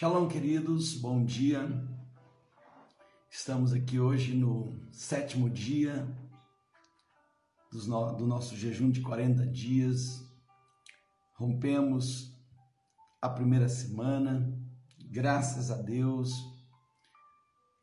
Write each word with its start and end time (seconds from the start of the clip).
Shalom, 0.00 0.28
queridos, 0.28 0.94
bom 0.94 1.22
dia. 1.22 1.60
Estamos 3.30 3.74
aqui 3.74 4.00
hoje 4.00 4.34
no 4.34 4.80
sétimo 4.90 5.50
dia 5.50 6.08
do 7.70 8.26
nosso 8.26 8.56
jejum 8.56 8.90
de 8.90 9.02
40 9.02 9.46
dias. 9.48 10.26
Rompemos 11.34 12.34
a 13.20 13.28
primeira 13.28 13.68
semana, 13.68 14.50
graças 14.98 15.70
a 15.70 15.76
Deus. 15.76 16.32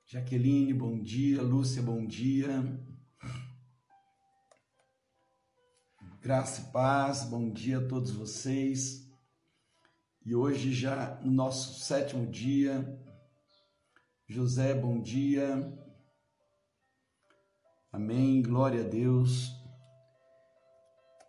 Jaqueline, 0.08 0.74
bom 0.74 1.00
dia. 1.00 1.44
Lúcia, 1.44 1.84
bom 1.84 2.04
dia. 2.04 2.64
Graça 6.20 6.62
e 6.62 6.72
paz, 6.72 7.26
bom 7.26 7.52
dia 7.52 7.78
a 7.78 7.88
todos 7.88 8.10
vocês. 8.10 9.07
E 10.28 10.36
hoje, 10.36 10.74
já 10.74 11.18
no 11.24 11.32
nosso 11.32 11.80
sétimo 11.80 12.28
dia, 12.28 13.02
José, 14.28 14.74
bom 14.74 15.00
dia. 15.00 15.74
Amém, 17.90 18.42
glória 18.42 18.82
a 18.84 18.90
Deus. 18.90 19.54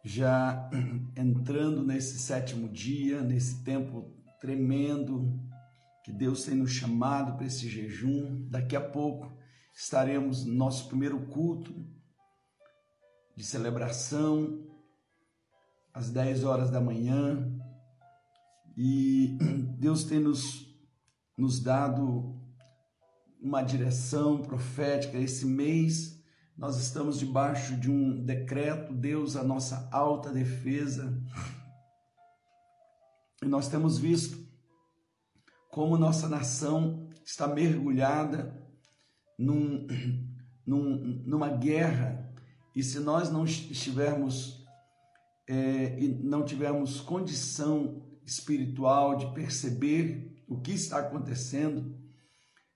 Já 0.02 0.68
entrando 1.16 1.84
nesse 1.84 2.18
sétimo 2.18 2.68
dia, 2.68 3.22
nesse 3.22 3.62
tempo 3.62 4.12
tremendo 4.40 5.32
que 6.04 6.10
Deus 6.10 6.44
tem 6.44 6.56
nos 6.56 6.72
chamado 6.72 7.36
para 7.36 7.46
esse 7.46 7.68
jejum. 7.68 8.48
Daqui 8.50 8.74
a 8.74 8.80
pouco 8.80 9.32
estaremos 9.72 10.44
no 10.44 10.54
nosso 10.54 10.88
primeiro 10.88 11.24
culto 11.28 11.72
de 13.36 13.44
celebração, 13.44 14.66
às 15.94 16.10
10 16.10 16.42
horas 16.42 16.68
da 16.68 16.80
manhã. 16.80 17.57
E 18.80 19.36
Deus 19.76 20.04
tem 20.04 20.20
nos, 20.20 20.72
nos 21.36 21.58
dado 21.58 22.40
uma 23.40 23.60
direção 23.60 24.40
profética. 24.40 25.18
Esse 25.18 25.44
mês 25.44 26.22
nós 26.56 26.76
estamos 26.76 27.18
debaixo 27.18 27.76
de 27.76 27.90
um 27.90 28.24
decreto, 28.24 28.94
Deus, 28.94 29.34
a 29.34 29.42
nossa 29.42 29.88
alta 29.90 30.30
defesa. 30.30 31.20
E 33.42 33.46
nós 33.46 33.68
temos 33.68 33.98
visto 33.98 34.46
como 35.72 35.98
nossa 35.98 36.28
nação 36.28 37.10
está 37.24 37.48
mergulhada 37.48 38.64
num, 39.36 39.88
num, 40.64 41.22
numa 41.26 41.48
guerra. 41.48 42.32
E 42.76 42.82
se 42.84 43.00
nós 43.00 43.28
não 43.28 43.44
estivermos 43.44 44.64
é, 45.48 45.98
e 45.98 46.08
não 46.08 46.44
tivermos 46.44 47.00
condição 47.00 48.07
espiritual, 48.28 49.16
de 49.16 49.32
perceber 49.32 50.44
o 50.46 50.60
que 50.60 50.72
está 50.72 50.98
acontecendo, 50.98 51.96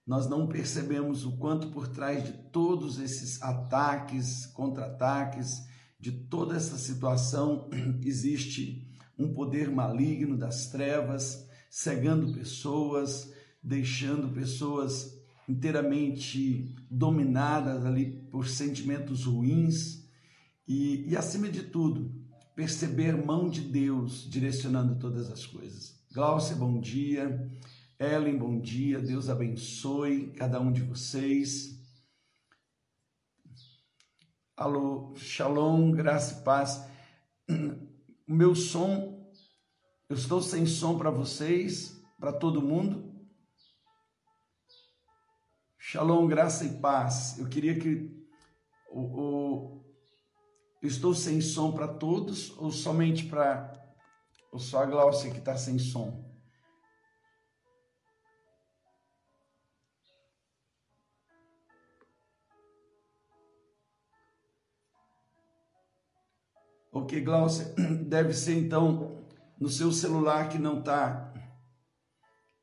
nós 0.06 0.28
não 0.28 0.46
percebemos 0.48 1.24
o 1.24 1.36
quanto 1.36 1.68
por 1.68 1.88
trás 1.88 2.24
de 2.24 2.32
todos 2.50 2.98
esses 2.98 3.40
ataques, 3.42 4.46
contra-ataques, 4.46 5.62
de 6.00 6.10
toda 6.10 6.56
essa 6.56 6.76
situação 6.76 7.68
existe 8.02 8.88
um 9.16 9.32
poder 9.32 9.70
maligno 9.70 10.36
das 10.36 10.66
trevas, 10.68 11.46
cegando 11.70 12.32
pessoas, 12.32 13.32
deixando 13.62 14.32
pessoas 14.32 15.16
inteiramente 15.48 16.74
dominadas 16.90 17.84
ali 17.84 18.26
por 18.30 18.48
sentimentos 18.48 19.24
ruins. 19.24 20.02
E, 20.66 21.08
e 21.08 21.16
acima 21.16 21.48
de 21.48 21.62
tudo, 21.62 22.21
perceber 22.54 23.16
mão 23.16 23.48
de 23.48 23.60
Deus 23.60 24.28
direcionando 24.28 24.98
todas 24.98 25.30
as 25.30 25.46
coisas. 25.46 25.98
Glaucia, 26.12 26.54
bom 26.54 26.78
dia. 26.78 27.50
Ellen, 27.98 28.36
bom 28.36 28.60
dia. 28.60 29.00
Deus 29.00 29.28
abençoe 29.28 30.32
cada 30.32 30.60
um 30.60 30.72
de 30.72 30.82
vocês. 30.82 31.80
Alô, 34.56 35.14
shalom, 35.16 35.92
graça 35.92 36.40
e 36.40 36.44
paz. 36.44 36.84
O 38.28 38.34
meu 38.34 38.54
som, 38.54 39.28
eu 40.08 40.14
estou 40.14 40.40
sem 40.40 40.64
som 40.64 40.96
para 40.96 41.10
vocês, 41.10 42.00
para 42.18 42.32
todo 42.32 42.62
mundo. 42.62 43.12
Shalom, 45.76 46.26
graça 46.28 46.64
e 46.64 46.80
paz. 46.80 47.38
Eu 47.38 47.48
queria 47.48 47.78
que 47.78 48.10
o, 48.90 49.00
o 49.00 49.81
estou 50.86 51.14
sem 51.14 51.40
som 51.40 51.72
para 51.72 51.88
todos 51.88 52.56
ou 52.58 52.70
somente 52.70 53.26
para 53.26 53.72
ou 54.50 54.58
só 54.58 54.82
a 54.82 54.86
Glaucia 54.86 55.30
que 55.30 55.38
está 55.38 55.56
sem 55.56 55.78
som? 55.78 56.32
Ok, 66.92 67.22
Glaucia, 67.22 67.74
deve 68.06 68.34
ser 68.34 68.58
então 68.58 69.24
no 69.58 69.68
seu 69.70 69.90
celular 69.90 70.50
que 70.50 70.58
não 70.58 70.80
está 70.80 71.32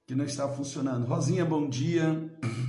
que 0.06 0.16
não 0.16 0.26
está 0.26 0.48
funcionando. 0.50 1.08
Rosinha, 1.08 1.46
bom 1.46 1.70
dia. 1.70 2.36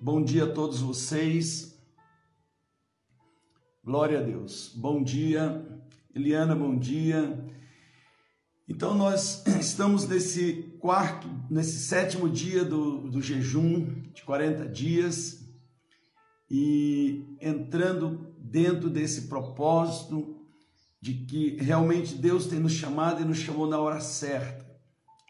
Bom 0.00 0.22
dia 0.22 0.44
a 0.44 0.52
todos 0.52 0.80
vocês. 0.80 1.77
Glória 3.88 4.18
a 4.18 4.22
Deus. 4.22 4.70
Bom 4.76 5.02
dia, 5.02 5.66
Eliana, 6.14 6.54
bom 6.54 6.78
dia. 6.78 7.42
Então, 8.68 8.94
nós 8.94 9.42
estamos 9.58 10.06
nesse 10.06 10.76
quarto, 10.78 11.26
nesse 11.48 11.78
sétimo 11.78 12.28
dia 12.28 12.66
do, 12.66 13.08
do 13.08 13.22
jejum 13.22 14.02
de 14.12 14.22
40 14.24 14.68
dias 14.68 15.42
e 16.50 17.34
entrando 17.40 18.30
dentro 18.38 18.90
desse 18.90 19.22
propósito 19.22 20.36
de 21.00 21.24
que 21.24 21.56
realmente 21.56 22.14
Deus 22.14 22.46
tem 22.46 22.60
nos 22.60 22.72
chamado 22.72 23.22
e 23.22 23.24
nos 23.24 23.38
chamou 23.38 23.66
na 23.66 23.80
hora 23.80 24.00
certa. 24.00 24.66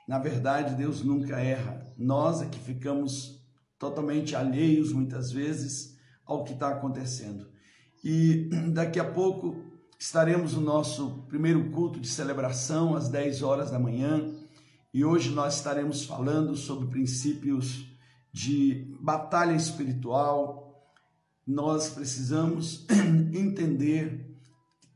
Na 0.09 0.19
verdade, 0.19 0.75
Deus 0.75 1.05
nunca 1.05 1.39
erra. 1.39 1.95
Nós 1.97 2.43
é 2.43 2.47
que 2.47 2.59
ficamos 2.59 3.41
totalmente 3.79 4.35
alheios, 4.35 4.93
muitas 4.93 5.31
vezes, 5.31 5.97
ao 6.27 6.43
que 6.43 6.55
está 6.55 6.71
acontecendo. 6.71 7.57
E 8.05 8.49
daqui 8.73 8.99
a 8.99 9.05
pouco 9.05 9.57
estaremos 9.99 10.55
no 10.55 10.61
nosso 10.61 11.25
primeiro 11.29 11.71
culto 11.71 12.01
de 12.01 12.09
celebração 12.09 12.95
às 12.95 13.09
10 13.09 13.43
horas 13.43 13.71
da 13.71 13.79
manhã. 13.79 14.33
E 14.93 15.05
hoje 15.05 15.31
nós 15.31 15.57
estaremos 15.57 16.05
falando 16.05 16.57
sobre 16.57 16.89
princípios 16.89 17.87
de 18.33 18.97
batalha 19.01 19.55
espiritual. 19.55 20.93
Nós 21.47 21.91
precisamos 21.91 22.87
entender 23.33 24.29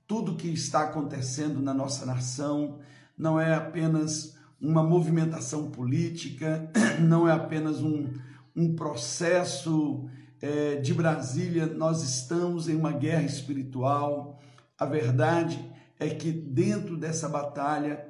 tudo 0.06 0.36
que 0.36 0.48
está 0.48 0.82
acontecendo 0.82 1.60
na 1.60 1.72
nossa 1.72 2.04
nação 2.04 2.78
não 3.16 3.38
é 3.40 3.54
apenas 3.54 4.36
uma 4.60 4.82
movimentação 4.82 5.70
política, 5.70 6.70
não 7.00 7.28
é 7.28 7.32
apenas 7.32 7.82
um, 7.82 8.12
um 8.54 8.74
processo 8.74 10.08
é, 10.42 10.74
de 10.74 10.92
Brasília, 10.92 11.66
nós 11.66 12.02
estamos 12.02 12.68
em 12.68 12.74
uma 12.74 12.90
guerra 12.90 13.22
espiritual. 13.22 14.40
A 14.76 14.84
verdade 14.84 15.72
é 16.00 16.08
que 16.10 16.32
dentro 16.32 16.96
dessa 16.96 17.28
batalha, 17.28 18.08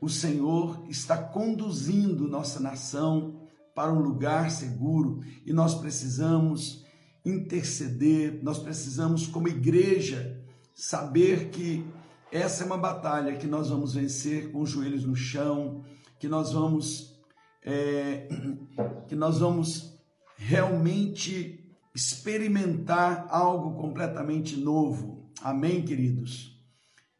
o 0.00 0.08
Senhor 0.08 0.84
está 0.88 1.16
conduzindo 1.16 2.28
nossa 2.28 2.58
nação 2.58 3.40
para 3.76 3.92
um 3.92 4.00
lugar 4.00 4.50
seguro 4.50 5.20
e 5.46 5.52
nós 5.52 5.76
precisamos 5.76 6.84
interceder, 7.24 8.40
nós 8.42 8.58
precisamos, 8.58 9.28
como 9.28 9.46
igreja, 9.46 10.42
saber 10.74 11.50
que 11.50 11.86
essa 12.32 12.64
é 12.64 12.66
uma 12.66 12.76
batalha 12.76 13.36
que 13.36 13.46
nós 13.46 13.70
vamos 13.70 13.94
vencer 13.94 14.50
com 14.50 14.62
os 14.62 14.70
joelhos 14.70 15.04
no 15.04 15.14
chão, 15.14 15.84
que 16.18 16.26
nós 16.26 16.52
vamos, 16.52 17.16
é, 17.62 18.28
que 19.06 19.14
nós 19.14 19.38
vamos 19.38 19.96
realmente 20.36 21.67
experimentar 21.98 23.26
algo 23.28 23.74
completamente 23.74 24.56
novo. 24.56 25.32
Amém, 25.42 25.82
queridos? 25.82 26.56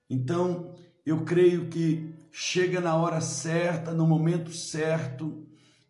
Então, 0.08 0.72
eu 1.04 1.24
creio 1.24 1.68
que 1.68 2.14
chega 2.30 2.80
na 2.80 2.94
hora 2.94 3.20
certa, 3.20 3.92
no 3.92 4.06
momento 4.06 4.52
certo, 4.52 5.44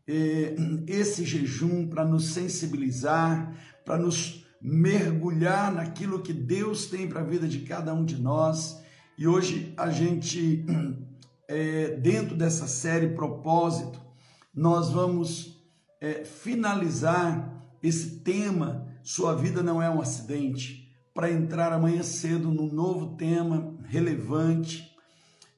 eh, 0.06 0.56
esse 0.86 1.22
jejum 1.22 1.86
para 1.86 2.02
nos 2.02 2.28
sensibilizar, 2.28 3.54
para 3.84 3.98
nos 3.98 4.46
mergulhar 4.58 5.70
naquilo 5.70 6.22
que 6.22 6.32
Deus 6.32 6.86
tem 6.86 7.06
para 7.06 7.20
a 7.20 7.24
vida 7.24 7.46
de 7.46 7.60
cada 7.60 7.92
um 7.92 8.06
de 8.06 8.18
nós. 8.18 8.82
E 9.18 9.26
hoje 9.28 9.74
a 9.76 9.90
gente, 9.90 10.64
é, 11.46 11.90
dentro 12.00 12.34
dessa 12.34 12.66
série 12.66 13.08
Propósito, 13.08 14.00
nós 14.54 14.90
vamos 14.90 15.62
é, 16.00 16.24
finalizar 16.24 17.57
esse 17.82 18.20
tema, 18.20 18.86
sua 19.02 19.34
vida 19.34 19.62
não 19.62 19.82
é 19.82 19.88
um 19.90 20.00
acidente, 20.00 20.92
para 21.14 21.30
entrar 21.30 21.72
amanhã 21.72 22.02
cedo 22.02 22.50
num 22.50 22.72
novo 22.72 23.16
tema 23.16 23.76
relevante, 23.84 24.86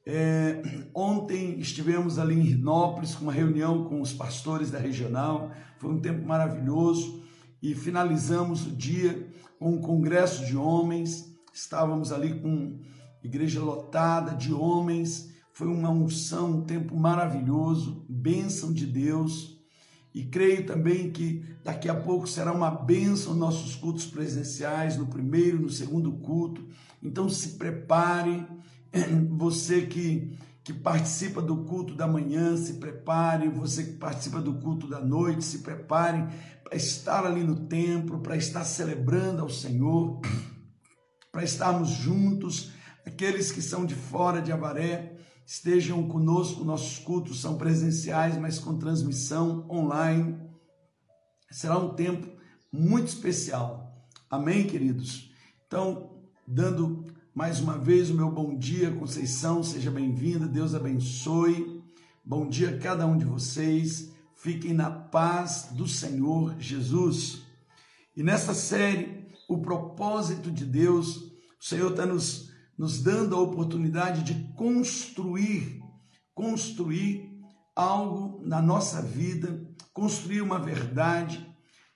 É, 0.06 0.62
ontem 0.94 1.60
estivemos 1.60 2.18
ali 2.18 2.34
em 2.34 2.42
Rinópolis 2.42 3.14
com 3.14 3.24
uma 3.24 3.32
reunião 3.32 3.84
com 3.84 4.00
os 4.00 4.12
pastores 4.12 4.70
da 4.70 4.78
regional, 4.78 5.50
foi 5.78 5.92
um 5.92 6.00
tempo 6.00 6.26
maravilhoso 6.26 7.22
e 7.62 7.74
finalizamos 7.74 8.66
o 8.66 8.74
dia 8.74 9.28
com 9.58 9.74
um 9.74 9.80
congresso 9.80 10.46
de 10.46 10.56
homens. 10.56 11.26
Estávamos 11.52 12.12
ali 12.12 12.40
com 12.40 12.80
igreja 13.22 13.60
lotada 13.60 14.34
de 14.34 14.52
homens, 14.52 15.30
foi 15.52 15.68
uma 15.68 15.90
unção, 15.90 16.50
um 16.50 16.64
tempo 16.64 16.96
maravilhoso, 16.96 18.06
bênção 18.08 18.72
de 18.72 18.86
Deus. 18.86 19.59
E 20.12 20.24
creio 20.24 20.66
também 20.66 21.10
que 21.10 21.44
daqui 21.62 21.88
a 21.88 21.94
pouco 21.94 22.26
será 22.26 22.52
uma 22.52 22.70
bênção 22.70 23.34
nossos 23.34 23.76
cultos 23.76 24.06
presenciais, 24.06 24.96
no 24.96 25.06
primeiro, 25.06 25.60
no 25.60 25.70
segundo 25.70 26.12
culto. 26.12 26.66
Então 27.02 27.28
se 27.28 27.50
prepare, 27.50 28.44
você 29.30 29.82
que, 29.82 30.36
que 30.64 30.72
participa 30.72 31.40
do 31.40 31.58
culto 31.64 31.94
da 31.94 32.08
manhã, 32.08 32.56
se 32.56 32.74
prepare, 32.74 33.48
você 33.48 33.84
que 33.84 33.92
participa 33.92 34.40
do 34.40 34.54
culto 34.54 34.88
da 34.88 35.00
noite, 35.00 35.44
se 35.44 35.58
prepare 35.58 36.26
para 36.64 36.76
estar 36.76 37.24
ali 37.24 37.44
no 37.44 37.66
templo, 37.66 38.20
para 38.20 38.36
estar 38.36 38.64
celebrando 38.64 39.42
ao 39.42 39.48
Senhor, 39.48 40.20
para 41.30 41.44
estarmos 41.44 41.88
juntos. 41.88 42.72
Aqueles 43.06 43.52
que 43.52 43.62
são 43.62 43.86
de 43.86 43.94
fora 43.94 44.42
de 44.42 44.52
Avaré, 44.52 45.19
estejam 45.50 46.06
conosco. 46.06 46.62
Nossos 46.62 47.00
cultos 47.00 47.40
são 47.40 47.58
presenciais, 47.58 48.38
mas 48.38 48.60
com 48.60 48.78
transmissão 48.78 49.66
online. 49.68 50.38
Será 51.50 51.76
um 51.76 51.92
tempo 51.92 52.28
muito 52.72 53.08
especial. 53.08 54.06
Amém, 54.30 54.64
queridos? 54.64 55.32
Então, 55.66 56.12
dando 56.46 57.04
mais 57.34 57.58
uma 57.58 57.76
vez 57.76 58.10
o 58.10 58.14
meu 58.14 58.30
bom 58.30 58.56
dia, 58.56 58.92
Conceição, 58.92 59.60
seja 59.64 59.90
bem-vinda, 59.90 60.46
Deus 60.46 60.72
abençoe. 60.72 61.82
Bom 62.24 62.48
dia 62.48 62.70
a 62.70 62.78
cada 62.78 63.04
um 63.04 63.18
de 63.18 63.24
vocês. 63.24 64.12
Fiquem 64.36 64.72
na 64.72 64.88
paz 64.88 65.70
do 65.72 65.88
Senhor 65.88 66.54
Jesus. 66.60 67.42
E 68.16 68.22
nessa 68.22 68.54
série, 68.54 69.26
o 69.48 69.58
propósito 69.58 70.48
de 70.48 70.64
Deus, 70.64 71.16
o 71.16 71.64
Senhor 71.64 71.90
está 71.90 72.06
nos 72.06 72.49
nos 72.80 73.02
dando 73.02 73.36
a 73.36 73.40
oportunidade 73.42 74.22
de 74.22 74.54
construir, 74.54 75.82
construir 76.34 77.30
algo 77.76 78.40
na 78.42 78.62
nossa 78.62 79.02
vida, 79.02 79.68
construir 79.92 80.40
uma 80.40 80.58
verdade, 80.58 81.46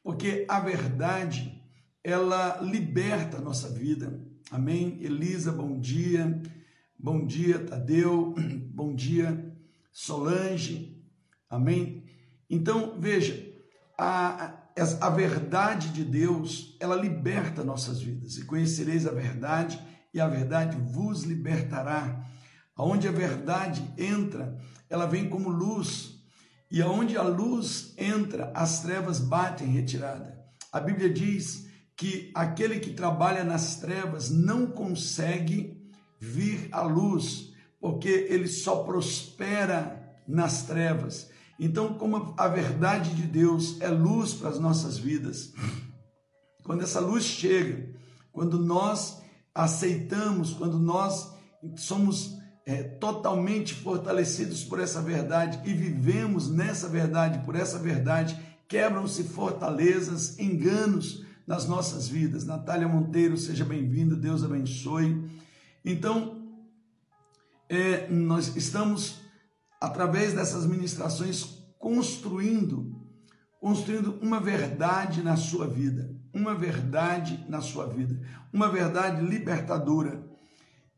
porque 0.03 0.45
a 0.47 0.61
verdade 0.61 1.59
ela 2.03 2.61
liberta 2.61 3.39
a 3.39 3.41
nossa 3.41 3.71
vida. 3.71 4.21
Amém? 4.51 4.99
Elisa, 5.01 5.51
bom 5.51 5.81
dia. 5.81 6.43
Bom 6.99 7.25
dia, 7.25 7.61
Tadeu. 7.61 8.35
Bom 8.69 8.95
dia, 8.95 9.57
Solange. 9.91 11.03
Amém? 11.49 12.05
Então, 12.51 13.01
veja, 13.01 13.43
a, 13.97 14.55
a 15.01 15.09
verdade 15.09 15.89
de 15.95 16.05
Deus, 16.05 16.77
ela 16.79 16.95
liberta 16.95 17.65
nossas 17.65 18.03
vidas. 18.03 18.37
E 18.37 18.45
conhecereis 18.45 19.07
a 19.07 19.13
verdade 19.13 19.81
e 20.15 20.21
a 20.21 20.29
verdade 20.29 20.79
vos 20.79 21.25
libertará. 21.25 22.25
Aonde 22.77 23.09
a 23.09 23.13
verdade 23.13 23.83
entra, 23.99 24.57
ela 24.89 25.07
vem 25.07 25.29
como 25.29 25.49
luz, 25.49 26.15
e 26.71 26.81
aonde 26.81 27.17
a 27.17 27.23
luz 27.23 27.93
entra, 27.99 28.53
as 28.55 28.81
trevas 28.81 29.19
batem 29.19 29.69
retirada. 29.69 30.39
A 30.73 30.81
Bíblia 30.81 31.13
diz 31.13 31.67
que 31.97 32.31
aquele 32.35 32.81
que 32.81 32.93
trabalha 32.93 33.45
nas 33.45 33.77
trevas 33.77 34.31
não 34.31 34.67
consegue 34.67 35.81
vir 36.19 36.69
à 36.73 36.83
luz, 36.83 37.53
porque 37.81 38.09
ele 38.09 38.49
só 38.49 38.83
prospera 38.83 40.17
nas 40.27 40.63
trevas. 40.63 41.31
Então, 41.61 41.95
como 41.95 42.35
a 42.37 42.49
verdade 42.49 43.15
de 43.15 43.23
Deus 43.23 43.81
é 43.81 43.89
luz 43.89 44.35
para 44.35 44.49
as 44.49 44.59
nossas 44.59 44.99
vidas, 44.99 45.53
quando 46.65 46.83
essa 46.83 46.99
luz 46.99 47.25
chega, 47.25 47.95
quando 48.33 48.59
nós 48.59 49.23
aceitamos, 49.55 50.53
quando 50.53 50.79
nós 50.79 51.33
somos 51.77 52.37
é, 52.67 52.83
totalmente 52.83 53.75
fortalecidos 53.75 54.65
por 54.65 54.81
essa 54.81 55.01
verdade 55.01 55.61
e 55.65 55.73
vivemos 55.73 56.51
nessa 56.51 56.89
verdade, 56.89 57.45
por 57.45 57.55
essa 57.55 57.79
verdade, 57.79 58.39
quebram-se 58.67 59.23
fortalezas, 59.25 60.39
enganos 60.39 61.25
nas 61.47 61.69
nossas 61.69 62.09
vidas. 62.09 62.45
Natália 62.45 62.89
Monteiro, 62.89 63.37
seja 63.37 63.65
bem-vinda, 63.65 64.17
Deus 64.17 64.43
abençoe. 64.43 65.31
Então, 65.85 66.43
é, 67.69 68.09
nós 68.09 68.57
estamos, 68.57 69.21
através 69.81 70.33
dessas 70.33 70.67
ministrações, 70.67 71.63
construindo, 71.79 73.07
construindo 73.61 74.19
uma 74.21 74.41
verdade 74.41 75.23
na 75.23 75.37
sua 75.37 75.67
vida 75.67 76.14
uma 76.35 76.55
verdade 76.55 77.45
na 77.49 77.61
sua 77.61 77.87
vida, 77.87 78.21
uma 78.53 78.69
verdade 78.69 79.25
libertadora. 79.25 80.23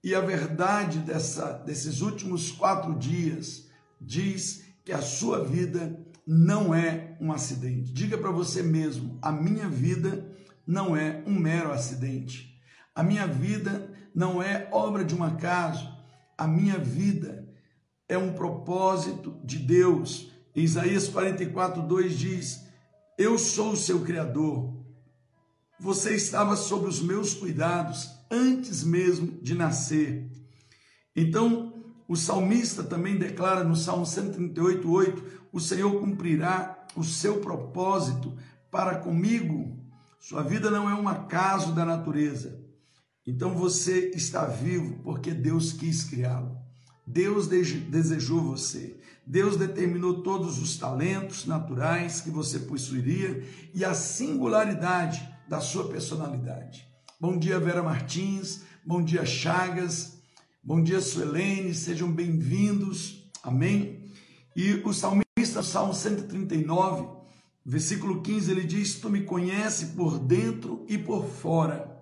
E 0.02 0.14
a 0.14 0.20
verdade 0.20 1.00
dessa, 1.00 1.52
desses 1.52 2.00
últimos 2.00 2.50
quatro 2.52 2.94
dias 2.94 3.68
diz 4.00 4.64
que 4.84 4.92
a 4.92 5.02
sua 5.02 5.44
vida 5.44 5.98
não 6.26 6.74
é 6.74 7.16
um 7.20 7.32
acidente. 7.32 7.92
Diga 7.92 8.16
para 8.16 8.30
você 8.30 8.62
mesmo: 8.62 9.18
a 9.20 9.30
minha 9.30 9.68
vida 9.68 10.32
não 10.66 10.96
é 10.96 11.22
um 11.26 11.38
mero 11.38 11.72
acidente. 11.72 12.56
A 12.94 13.02
minha 13.02 13.26
vida 13.26 13.90
não 14.14 14.42
é 14.42 14.68
obra 14.72 15.04
de 15.04 15.14
um 15.14 15.22
acaso. 15.22 15.94
A 16.36 16.46
minha 16.46 16.78
vida 16.78 17.46
é 18.08 18.16
um 18.16 18.32
propósito 18.32 19.38
de 19.44 19.58
Deus. 19.58 20.32
Isaías 20.54 21.08
44, 21.08 21.82
2 21.82 22.18
diz: 22.18 22.64
Eu 23.18 23.38
sou 23.38 23.72
o 23.72 23.76
seu 23.76 24.00
Criador, 24.00 24.75
você 25.78 26.14
estava 26.14 26.56
sob 26.56 26.86
os 26.86 27.00
meus 27.02 27.34
cuidados 27.34 28.10
antes 28.30 28.82
mesmo 28.82 29.38
de 29.42 29.54
nascer. 29.54 30.30
Então, 31.14 31.74
o 32.08 32.16
salmista 32.16 32.82
também 32.82 33.18
declara 33.18 33.64
no 33.64 33.76
Salmo 33.76 34.06
138, 34.06 34.90
8: 34.90 35.24
O 35.52 35.60
Senhor 35.60 36.00
cumprirá 36.00 36.86
o 36.94 37.02
seu 37.04 37.40
propósito 37.40 38.36
para 38.70 38.96
comigo. 38.96 39.76
Sua 40.20 40.42
vida 40.42 40.70
não 40.70 40.88
é 40.88 40.94
um 40.94 41.08
acaso 41.08 41.72
da 41.72 41.84
natureza. 41.84 42.60
Então 43.26 43.54
você 43.54 44.10
está 44.14 44.46
vivo 44.46 45.00
porque 45.02 45.32
Deus 45.32 45.72
quis 45.72 46.04
criá-lo. 46.04 46.56
Deus 47.06 47.48
desejou 47.48 48.40
você. 48.40 49.00
Deus 49.26 49.56
determinou 49.56 50.22
todos 50.22 50.60
os 50.60 50.76
talentos 50.76 51.44
naturais 51.46 52.20
que 52.20 52.30
você 52.30 52.60
possuiria 52.60 53.42
e 53.74 53.84
a 53.84 53.94
singularidade 53.94 55.35
da 55.48 55.60
sua 55.60 55.88
personalidade. 55.88 56.86
Bom 57.20 57.38
dia, 57.38 57.58
Vera 57.58 57.82
Martins. 57.82 58.62
Bom 58.84 59.02
dia, 59.02 59.24
Chagas. 59.24 60.18
Bom 60.62 60.82
dia, 60.82 61.00
Suelene. 61.00 61.74
Sejam 61.74 62.10
bem-vindos. 62.10 63.30
Amém. 63.42 64.10
E 64.54 64.74
o 64.84 64.92
salmista, 64.92 65.62
Salmo 65.62 65.94
139, 65.94 67.08
versículo 67.64 68.22
15, 68.22 68.50
ele 68.50 68.64
diz: 68.64 68.98
Tu 69.00 69.08
me 69.08 69.22
conheces 69.22 69.90
por 69.90 70.18
dentro 70.18 70.84
e 70.88 70.98
por 70.98 71.26
fora. 71.26 71.96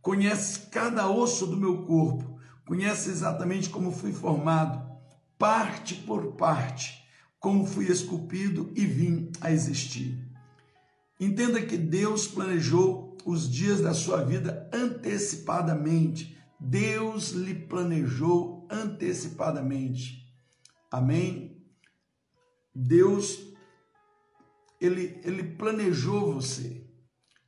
Conheces 0.00 0.56
cada 0.56 1.10
osso 1.10 1.46
do 1.46 1.56
meu 1.56 1.84
corpo. 1.84 2.38
Conheces 2.66 3.08
exatamente 3.08 3.70
como 3.70 3.90
fui 3.90 4.12
formado, 4.12 4.86
parte 5.38 5.94
por 5.94 6.32
parte, 6.32 7.02
como 7.40 7.66
fui 7.66 7.86
esculpido 7.86 8.70
e 8.74 8.84
vim 8.84 9.30
a 9.40 9.50
existir. 9.50 10.27
Entenda 11.18 11.60
que 11.60 11.76
Deus 11.76 12.28
planejou 12.28 13.16
os 13.24 13.50
dias 13.50 13.80
da 13.80 13.92
sua 13.92 14.24
vida 14.24 14.70
antecipadamente. 14.72 16.38
Deus 16.60 17.30
lhe 17.30 17.54
planejou 17.54 18.66
antecipadamente. 18.70 20.26
Amém? 20.90 21.62
Deus, 22.74 23.38
ele, 24.80 25.20
ele 25.24 25.42
planejou 25.42 26.34
você. 26.34 26.86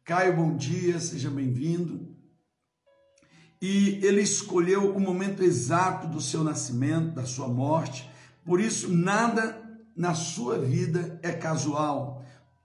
Caio, 0.05 0.37
bom 0.37 0.57
dia, 0.57 0.99
seja 0.99 1.31
bem-vindo. 1.31 2.17
E 3.63 4.05
ele 4.05 4.23
escolheu 4.23 4.95
o 4.95 4.99
momento 4.99 5.45
exato 5.45 6.09
do 6.09 6.21
seu 6.21 6.43
nascimento, 6.43 7.15
da 7.15 7.25
sua 7.25 7.47
morte. 7.47 8.11
Por 8.45 8.61
isso, 8.61 8.91
nada 8.91 9.61
na 9.95 10.15
sua 10.15 10.59
vida 10.59 11.21
é 11.23 11.33
casual. 11.33 12.10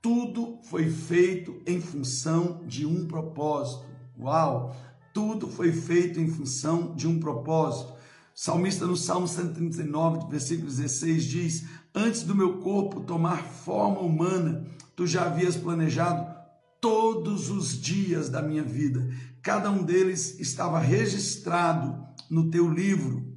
Tudo 0.06 0.60
foi 0.62 0.88
feito 0.88 1.60
em 1.66 1.82
função 1.82 2.62
de 2.68 2.86
um 2.86 3.08
propósito. 3.08 3.88
Uau! 4.20 4.76
Tudo 5.12 5.48
foi 5.48 5.72
feito 5.72 6.20
em 6.20 6.28
função 6.28 6.94
de 6.94 7.08
um 7.08 7.20
propósito. 7.20 7.92
O 7.92 7.96
salmista 8.36 8.86
no 8.86 8.96
Salmo 8.96 9.28
139, 9.28 10.30
versículo 10.30 10.68
16 10.68 11.24
diz: 11.24 11.66
Antes 11.92 12.22
do 12.22 12.36
meu 12.36 12.60
corpo 12.60 13.02
tomar 13.02 13.42
forma 13.42 14.00
humana, 14.00 14.68
tu 14.96 15.08
já 15.08 15.26
havias 15.26 15.56
planejado 15.56 16.32
todos 16.80 17.50
os 17.50 17.76
dias 17.76 18.30
da 18.30 18.44
minha 18.44 18.62
vida. 18.62 19.10
Cada 19.42 19.72
um 19.72 19.82
deles 19.82 20.40
estava 20.40 20.78
registrado 20.78 22.06
no 22.30 22.52
teu 22.52 22.70
livro. 22.70 23.36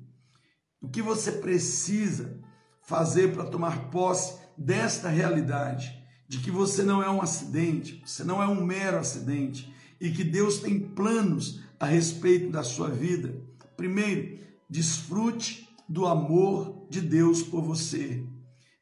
O 0.83 0.89
que 0.91 1.01
você 1.01 1.33
precisa 1.33 2.39
fazer 2.83 3.33
para 3.33 3.47
tomar 3.47 3.89
posse 3.89 4.35
desta 4.59 5.09
realidade 5.09 5.98
de 6.29 6.39
que 6.39 6.51
você 6.51 6.83
não 6.83 7.03
é 7.03 7.11
um 7.11 7.23
acidente, 7.23 8.03
você 8.05 8.23
não 8.23 8.43
é 8.43 8.47
um 8.47 8.63
mero 8.63 8.99
acidente 8.99 9.73
e 10.01 10.11
que 10.11 10.23
Deus 10.23 10.59
tem 10.59 10.79
planos 10.79 11.61
a 11.81 11.87
respeito 11.87 12.51
da 12.51 12.63
sua 12.63 12.91
vida. 12.91 13.35
Primeiro, 13.77 14.39
desfrute 14.69 15.69
do 15.89 16.07
amor 16.07 16.87
de 16.91 17.01
Deus 17.01 17.43
por 17.43 17.63
você. 17.63 18.23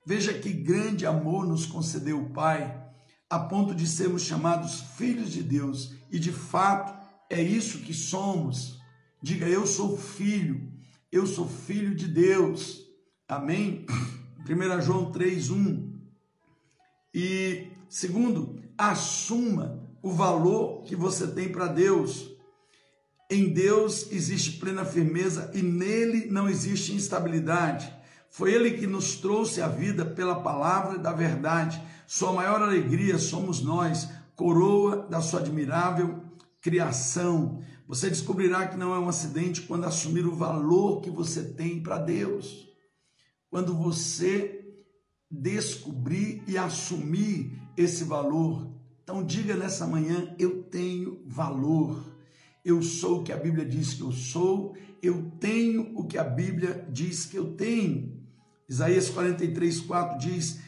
Veja 0.05 0.35
que 0.35 0.53
grande 0.53 1.07
amor 1.07 1.47
nos 1.47 1.67
concedeu 1.67 2.21
o 2.21 2.31
Pai, 2.31 2.85
a 3.31 3.39
ponto 3.39 3.75
de 3.75 3.87
sermos 3.87 4.23
chamados 4.23 4.81
filhos 4.97 5.33
de 5.33 5.43
Deus, 5.43 5.95
e 6.11 6.19
de 6.19 6.33
fato 6.33 6.95
é 7.29 7.43
isso 7.43 7.81
que 7.81 7.95
somos. 7.95 8.81
Diga, 9.23 9.49
eu 9.49 9.67
sou 9.67 9.97
filho, 9.97 10.73
eu 11.11 11.27
sou 11.27 11.49
filho 11.49 11.95
de 11.95 12.07
Deus. 12.07 12.83
Amém? 13.29 13.85
1 14.49 14.81
João 14.81 15.11
3:1. 15.11 15.86
E 17.19 17.69
segundo, 17.89 18.61
assuma 18.77 19.83
o 20.03 20.13
valor 20.13 20.83
que 20.83 20.95
você 20.95 21.27
tem 21.27 21.49
para 21.49 21.67
Deus. 21.67 22.31
Em 23.31 23.55
Deus 23.55 24.13
existe 24.13 24.59
plena 24.59 24.85
firmeza 24.85 25.51
e 25.55 25.63
nele 25.63 26.27
não 26.27 26.47
existe 26.47 26.93
instabilidade. 26.93 27.91
Foi 28.29 28.53
ele 28.53 28.73
que 28.73 28.87
nos 28.87 29.17
trouxe 29.17 29.63
a 29.63 29.67
vida 29.67 30.05
pela 30.05 30.43
palavra 30.43 30.99
da 30.99 31.11
verdade. 31.11 31.83
Sua 32.07 32.35
maior 32.35 32.61
alegria 32.61 33.17
somos 33.17 33.63
nós, 33.63 34.11
coroa 34.35 35.07
da 35.09 35.23
sua 35.23 35.41
admirável 35.41 36.23
criação. 36.61 37.63
Você 37.89 38.11
descobrirá 38.11 38.67
que 38.67 38.77
não 38.77 38.95
é 38.95 38.99
um 38.99 39.09
acidente 39.09 39.63
quando 39.63 39.87
assumir 39.87 40.27
o 40.27 40.37
valor 40.37 41.01
que 41.01 41.09
você 41.09 41.43
tem 41.45 41.83
para 41.83 41.97
Deus. 41.97 42.69
Quando 43.49 43.73
você 43.73 44.56
descobrir 45.31 46.43
e 46.47 46.57
assumir 46.57 47.59
esse 47.77 48.05
valor. 48.05 48.71
Então 49.03 49.25
diga 49.25 49.57
nessa 49.57 49.87
manhã: 49.87 50.35
eu 50.39 50.63
tenho 50.65 51.23
valor. 51.27 52.15
Eu 52.65 52.83
sou 52.83 53.21
o 53.21 53.23
que 53.23 53.33
a 53.33 53.37
Bíblia 53.37 53.65
diz 53.65 53.95
que 53.95 54.03
eu 54.03 54.11
sou, 54.11 54.75
eu 55.01 55.31
tenho 55.39 55.93
o 55.95 56.05
que 56.05 56.19
a 56.19 56.25
Bíblia 56.25 56.87
diz 56.91 57.25
que 57.25 57.37
eu 57.37 57.55
tenho. 57.55 58.21
Isaías 58.69 59.09
43, 59.09 59.81
4 59.81 60.19
diz: 60.19 60.59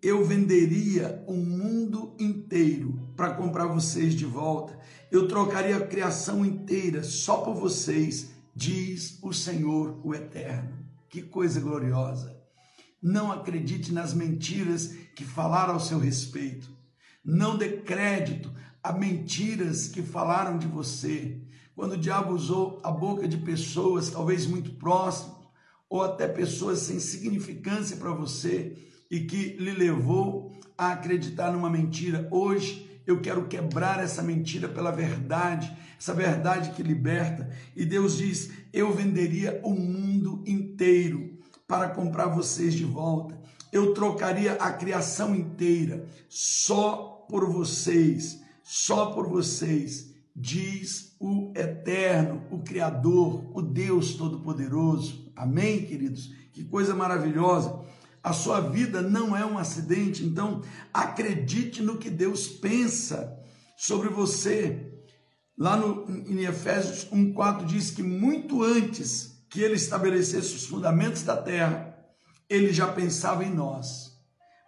Eu 0.00 0.24
venderia 0.24 1.24
o 1.26 1.34
mundo 1.34 2.14
inteiro 2.20 3.10
para 3.16 3.34
comprar 3.34 3.66
vocês 3.66 4.14
de 4.14 4.24
volta 4.24 4.78
eu 5.10 5.28
trocaria 5.28 5.76
a 5.76 5.86
criação 5.86 6.44
inteira 6.44 7.02
só 7.02 7.38
por 7.38 7.54
vocês, 7.54 8.30
diz 8.54 9.18
o 9.22 9.32
Senhor, 9.32 10.00
o 10.04 10.14
Eterno. 10.14 10.76
Que 11.08 11.22
coisa 11.22 11.60
gloriosa! 11.60 12.35
Não 13.02 13.30
acredite 13.30 13.92
nas 13.92 14.14
mentiras 14.14 14.94
que 15.14 15.24
falaram 15.24 15.74
ao 15.74 15.80
seu 15.80 15.98
respeito. 15.98 16.70
Não 17.24 17.56
dê 17.56 17.78
crédito 17.78 18.52
a 18.82 18.92
mentiras 18.92 19.88
que 19.88 20.02
falaram 20.02 20.58
de 20.58 20.66
você. 20.66 21.40
Quando 21.74 21.92
o 21.92 21.98
diabo 21.98 22.32
usou 22.32 22.80
a 22.82 22.90
boca 22.90 23.28
de 23.28 23.36
pessoas, 23.36 24.10
talvez 24.10 24.46
muito 24.46 24.70
próximas, 24.72 25.36
ou 25.88 26.02
até 26.02 26.26
pessoas 26.26 26.80
sem 26.80 26.98
significância 26.98 27.96
para 27.96 28.12
você, 28.12 28.76
e 29.10 29.20
que 29.20 29.56
lhe 29.56 29.72
levou 29.72 30.52
a 30.76 30.92
acreditar 30.92 31.52
numa 31.52 31.70
mentira, 31.70 32.28
hoje 32.30 33.00
eu 33.06 33.20
quero 33.20 33.46
quebrar 33.46 34.02
essa 34.02 34.22
mentira 34.22 34.68
pela 34.68 34.90
verdade, 34.90 35.76
essa 35.98 36.12
verdade 36.12 36.70
que 36.70 36.82
liberta. 36.82 37.50
E 37.74 37.84
Deus 37.84 38.16
diz: 38.16 38.50
Eu 38.72 38.92
venderia 38.92 39.60
o 39.62 39.70
mundo 39.70 40.42
inteiro 40.46 41.35
para 41.66 41.88
comprar 41.88 42.28
vocês 42.28 42.74
de 42.74 42.84
volta. 42.84 43.38
Eu 43.72 43.92
trocaria 43.92 44.54
a 44.54 44.72
criação 44.72 45.34
inteira 45.34 46.06
só 46.28 47.26
por 47.28 47.50
vocês, 47.50 48.40
só 48.62 49.06
por 49.06 49.28
vocês, 49.28 50.14
diz 50.34 51.16
o 51.18 51.52
Eterno, 51.56 52.42
o 52.50 52.58
Criador, 52.58 53.50
o 53.54 53.62
Deus 53.62 54.14
Todo-Poderoso. 54.14 55.32
Amém, 55.34 55.84
queridos? 55.84 56.32
Que 56.52 56.64
coisa 56.64 56.94
maravilhosa. 56.94 57.80
A 58.22 58.32
sua 58.32 58.60
vida 58.60 59.02
não 59.02 59.36
é 59.36 59.44
um 59.46 59.58
acidente, 59.58 60.24
então 60.24 60.60
acredite 60.92 61.82
no 61.82 61.96
que 61.96 62.10
Deus 62.10 62.48
pensa 62.48 63.38
sobre 63.76 64.08
você. 64.08 64.92
Lá 65.56 65.76
no, 65.76 66.10
em 66.10 66.44
Efésios 66.44 67.08
1,4 67.10 67.64
diz 67.64 67.90
que 67.90 68.02
muito 68.02 68.62
antes 68.62 69.35
que 69.48 69.60
ele 69.60 69.74
estabelecesse 69.74 70.54
os 70.54 70.66
fundamentos 70.66 71.22
da 71.22 71.36
terra, 71.36 71.96
ele 72.48 72.72
já 72.72 72.88
pensava 72.88 73.44
em 73.44 73.54
nós. 73.54 74.16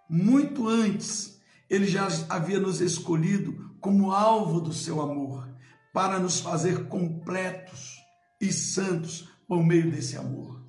Muito 0.08 0.68
antes, 0.68 1.40
ele 1.68 1.86
já 1.86 2.08
havia 2.28 2.58
nos 2.58 2.80
escolhido 2.80 3.76
como 3.80 4.12
alvo 4.12 4.60
do 4.60 4.72
seu 4.72 5.00
amor, 5.00 5.48
para 5.92 6.18
nos 6.18 6.40
fazer 6.40 6.86
completos 6.86 7.96
e 8.40 8.52
santos 8.52 9.28
por 9.46 9.62
meio 9.64 9.90
desse 9.90 10.16
amor. 10.16 10.62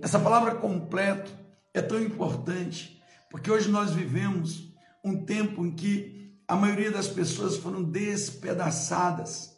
Essa 0.00 0.18
palavra 0.18 0.54
completo 0.54 1.32
é 1.74 1.80
tão 1.80 2.00
importante, 2.00 3.00
porque 3.30 3.50
hoje 3.50 3.70
nós 3.70 3.92
vivemos 3.92 4.72
um 5.04 5.24
tempo 5.24 5.64
em 5.64 5.70
que 5.70 6.32
a 6.46 6.56
maioria 6.56 6.90
das 6.90 7.08
pessoas 7.08 7.56
foram 7.56 7.82
despedaçadas, 7.82 9.56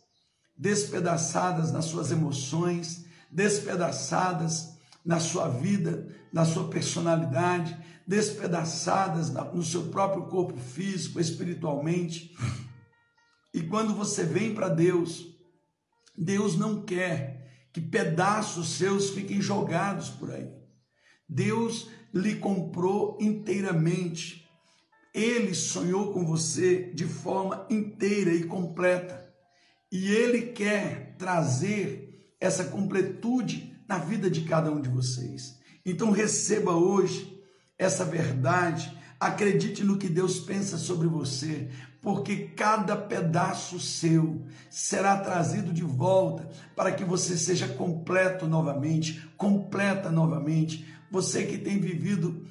despedaçadas 0.56 1.72
nas 1.72 1.86
suas 1.86 2.10
emoções, 2.10 3.04
despedaçadas 3.30 4.78
na 5.04 5.20
sua 5.20 5.48
vida, 5.48 6.08
na 6.32 6.44
sua 6.44 6.68
personalidade, 6.68 7.76
despedaçadas 8.06 9.30
no 9.54 9.62
seu 9.62 9.84
próprio 9.84 10.24
corpo 10.24 10.58
físico, 10.58 11.20
espiritualmente. 11.20 12.34
E 13.52 13.62
quando 13.62 13.94
você 13.94 14.24
vem 14.24 14.54
para 14.54 14.68
Deus, 14.68 15.26
Deus 16.16 16.56
não 16.56 16.82
quer 16.82 17.68
que 17.72 17.80
pedaços 17.80 18.70
seus 18.70 19.10
fiquem 19.10 19.40
jogados 19.40 20.10
por 20.10 20.30
aí. 20.32 20.50
Deus 21.28 21.88
lhe 22.12 22.36
comprou 22.36 23.16
inteiramente. 23.20 24.48
Ele 25.14 25.54
sonhou 25.54 26.12
com 26.12 26.24
você 26.24 26.92
de 26.92 27.04
forma 27.06 27.66
inteira 27.70 28.32
e 28.32 28.44
completa. 28.44 29.32
E 29.90 30.10
ele 30.10 30.52
quer 30.52 31.16
trazer 31.16 32.09
essa 32.40 32.64
completude 32.64 33.76
na 33.86 33.98
vida 33.98 34.30
de 34.30 34.42
cada 34.42 34.72
um 34.72 34.80
de 34.80 34.88
vocês. 34.88 35.58
Então 35.84 36.10
receba 36.10 36.72
hoje 36.72 37.38
essa 37.78 38.04
verdade, 38.04 38.96
acredite 39.18 39.84
no 39.84 39.98
que 39.98 40.08
Deus 40.08 40.40
pensa 40.40 40.78
sobre 40.78 41.06
você, 41.06 41.68
porque 42.00 42.48
cada 42.56 42.96
pedaço 42.96 43.78
seu 43.78 44.42
será 44.70 45.18
trazido 45.18 45.72
de 45.72 45.82
volta 45.82 46.48
para 46.74 46.92
que 46.92 47.04
você 47.04 47.36
seja 47.36 47.68
completo 47.68 48.46
novamente, 48.46 49.28
completa 49.36 50.10
novamente, 50.10 50.86
você 51.10 51.44
que 51.44 51.58
tem 51.58 51.78
vivido 51.78 52.46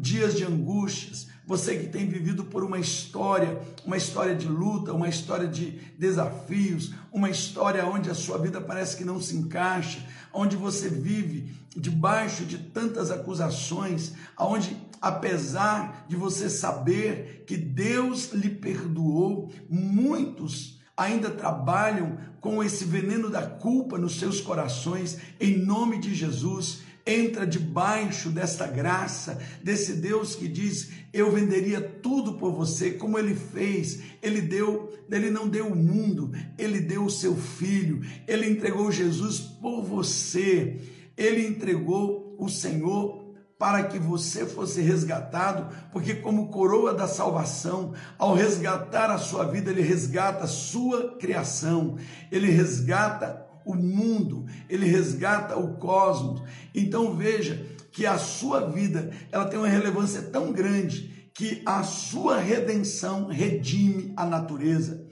dias 0.00 0.34
de 0.34 0.44
angústias, 0.44 1.28
você 1.46 1.76
que 1.78 1.86
tem 1.86 2.08
vivido 2.08 2.44
por 2.44 2.64
uma 2.64 2.78
história, 2.78 3.60
uma 3.84 3.96
história 3.96 4.34
de 4.34 4.48
luta, 4.48 4.92
uma 4.92 5.08
história 5.08 5.46
de 5.46 5.78
desafios, 5.96 6.92
uma 7.12 7.30
história 7.30 7.86
onde 7.86 8.10
a 8.10 8.14
sua 8.14 8.36
vida 8.36 8.60
parece 8.60 8.96
que 8.96 9.04
não 9.04 9.20
se 9.20 9.36
encaixa, 9.36 10.04
onde 10.32 10.56
você 10.56 10.88
vive 10.88 11.54
debaixo 11.76 12.44
de 12.44 12.58
tantas 12.58 13.12
acusações, 13.12 14.12
aonde 14.36 14.76
apesar 15.00 16.04
de 16.08 16.16
você 16.16 16.50
saber 16.50 17.44
que 17.46 17.56
Deus 17.56 18.32
lhe 18.32 18.50
perdoou, 18.50 19.52
muitos 19.70 20.80
ainda 20.96 21.30
trabalham 21.30 22.18
com 22.40 22.64
esse 22.64 22.84
veneno 22.84 23.30
da 23.30 23.42
culpa 23.42 23.98
nos 23.98 24.18
seus 24.18 24.40
corações, 24.40 25.18
em 25.38 25.58
nome 25.58 25.98
de 25.98 26.14
Jesus 26.14 26.85
entra 27.06 27.46
debaixo 27.46 28.30
desta 28.30 28.66
graça, 28.66 29.38
desse 29.62 29.94
Deus 29.94 30.34
que 30.34 30.48
diz: 30.48 30.90
Eu 31.12 31.30
venderia 31.30 31.80
tudo 31.80 32.34
por 32.34 32.52
você, 32.52 32.90
como 32.92 33.18
ele 33.18 33.34
fez. 33.34 34.00
Ele 34.20 34.40
deu, 34.40 34.92
ele 35.10 35.30
não 35.30 35.48
deu 35.48 35.68
o 35.68 35.76
mundo, 35.76 36.32
ele 36.58 36.80
deu 36.80 37.04
o 37.04 37.10
seu 37.10 37.36
filho, 37.36 38.00
ele 38.26 38.48
entregou 38.48 38.90
Jesus 38.90 39.38
por 39.38 39.82
você, 39.82 40.80
ele 41.16 41.46
entregou 41.46 42.34
o 42.38 42.48
Senhor 42.48 43.24
para 43.58 43.84
que 43.84 43.98
você 43.98 44.44
fosse 44.44 44.82
resgatado, 44.82 45.74
porque, 45.90 46.14
como 46.14 46.48
coroa 46.48 46.92
da 46.92 47.08
salvação, 47.08 47.94
ao 48.18 48.34
resgatar 48.34 49.10
a 49.10 49.16
sua 49.16 49.44
vida, 49.44 49.70
ele 49.70 49.80
resgata 49.80 50.44
a 50.44 50.48
sua 50.48 51.16
criação, 51.16 51.96
ele 52.30 52.50
resgata 52.50 53.45
o 53.66 53.74
mundo, 53.74 54.46
ele 54.68 54.86
resgata 54.86 55.58
o 55.58 55.76
cosmos. 55.76 56.42
Então 56.72 57.16
veja 57.16 57.66
que 57.90 58.06
a 58.06 58.16
sua 58.16 58.70
vida, 58.70 59.10
ela 59.32 59.46
tem 59.46 59.58
uma 59.58 59.68
relevância 59.68 60.22
tão 60.22 60.52
grande 60.52 61.30
que 61.34 61.62
a 61.66 61.82
sua 61.82 62.38
redenção 62.38 63.26
redime 63.26 64.14
a 64.16 64.24
natureza. 64.24 65.04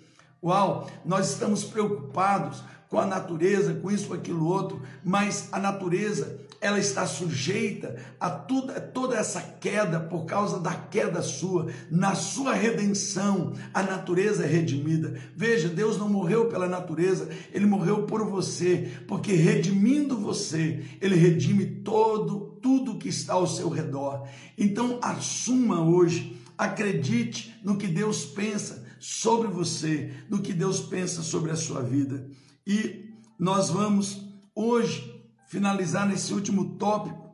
Uau, 0.42 0.88
nós 1.04 1.30
estamos 1.30 1.64
preocupados 1.64 2.62
com 2.94 3.00
a 3.00 3.06
natureza, 3.06 3.74
com 3.74 3.90
isso, 3.90 4.06
com 4.06 4.14
aquilo 4.14 4.46
outro, 4.46 4.80
mas 5.02 5.48
a 5.50 5.58
natureza 5.58 6.38
ela 6.60 6.78
está 6.78 7.04
sujeita 7.08 7.96
a 8.20 8.30
tudo, 8.30 8.72
toda 8.92 9.16
essa 9.16 9.40
queda 9.40 9.98
por 9.98 10.26
causa 10.26 10.60
da 10.60 10.72
queda 10.72 11.20
sua. 11.20 11.66
Na 11.90 12.14
sua 12.14 12.54
redenção, 12.54 13.52
a 13.74 13.82
natureza 13.82 14.44
é 14.44 14.46
redimida. 14.46 15.20
Veja, 15.34 15.68
Deus 15.68 15.98
não 15.98 16.08
morreu 16.08 16.46
pela 16.46 16.68
natureza, 16.68 17.28
ele 17.52 17.66
morreu 17.66 18.04
por 18.04 18.24
você, 18.24 18.88
porque 19.08 19.32
redimindo 19.32 20.16
você, 20.16 20.84
ele 21.00 21.16
redime 21.16 21.66
todo 21.66 22.56
tudo 22.62 22.96
que 22.96 23.08
está 23.08 23.32
ao 23.34 23.48
seu 23.48 23.68
redor. 23.68 24.24
Então, 24.56 25.00
assuma 25.02 25.80
hoje, 25.84 26.40
acredite 26.56 27.56
no 27.64 27.76
que 27.76 27.88
Deus 27.88 28.24
pensa 28.24 28.84
sobre 29.00 29.48
você, 29.48 30.12
no 30.30 30.40
que 30.40 30.52
Deus 30.52 30.78
pensa 30.78 31.22
sobre 31.22 31.50
a 31.50 31.56
sua 31.56 31.82
vida. 31.82 32.24
E 32.66 33.14
nós 33.38 33.70
vamos 33.70 34.22
hoje 34.54 35.14
finalizar 35.46 36.06
nesse 36.06 36.32
último 36.32 36.76
tópico, 36.76 37.24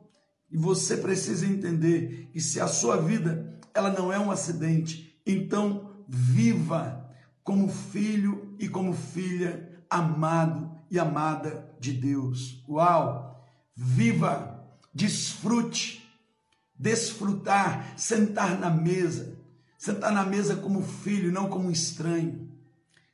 e 0.51 0.57
você 0.57 0.97
precisa 0.97 1.45
entender 1.45 2.29
que 2.33 2.41
se 2.41 2.59
a 2.59 2.67
sua 2.67 2.97
vida 2.97 3.59
ela 3.73 3.89
não 3.89 4.11
é 4.11 4.19
um 4.19 4.29
acidente, 4.29 5.21
então 5.25 6.03
viva 6.07 7.09
como 7.43 7.69
filho 7.69 8.55
e 8.59 8.67
como 8.67 8.93
filha 8.93 9.83
amado 9.89 10.71
e 10.89 10.99
amada 10.99 11.73
de 11.79 11.93
Deus. 11.93 12.63
Uau! 12.67 13.47
Viva, 13.73 14.61
desfrute, 14.93 16.05
desfrutar, 16.77 17.93
sentar 17.97 18.59
na 18.59 18.69
mesa, 18.69 19.39
sentar 19.77 20.11
na 20.11 20.25
mesa 20.25 20.57
como 20.57 20.81
filho, 20.81 21.31
não 21.31 21.49
como 21.49 21.71
estranho. 21.71 22.51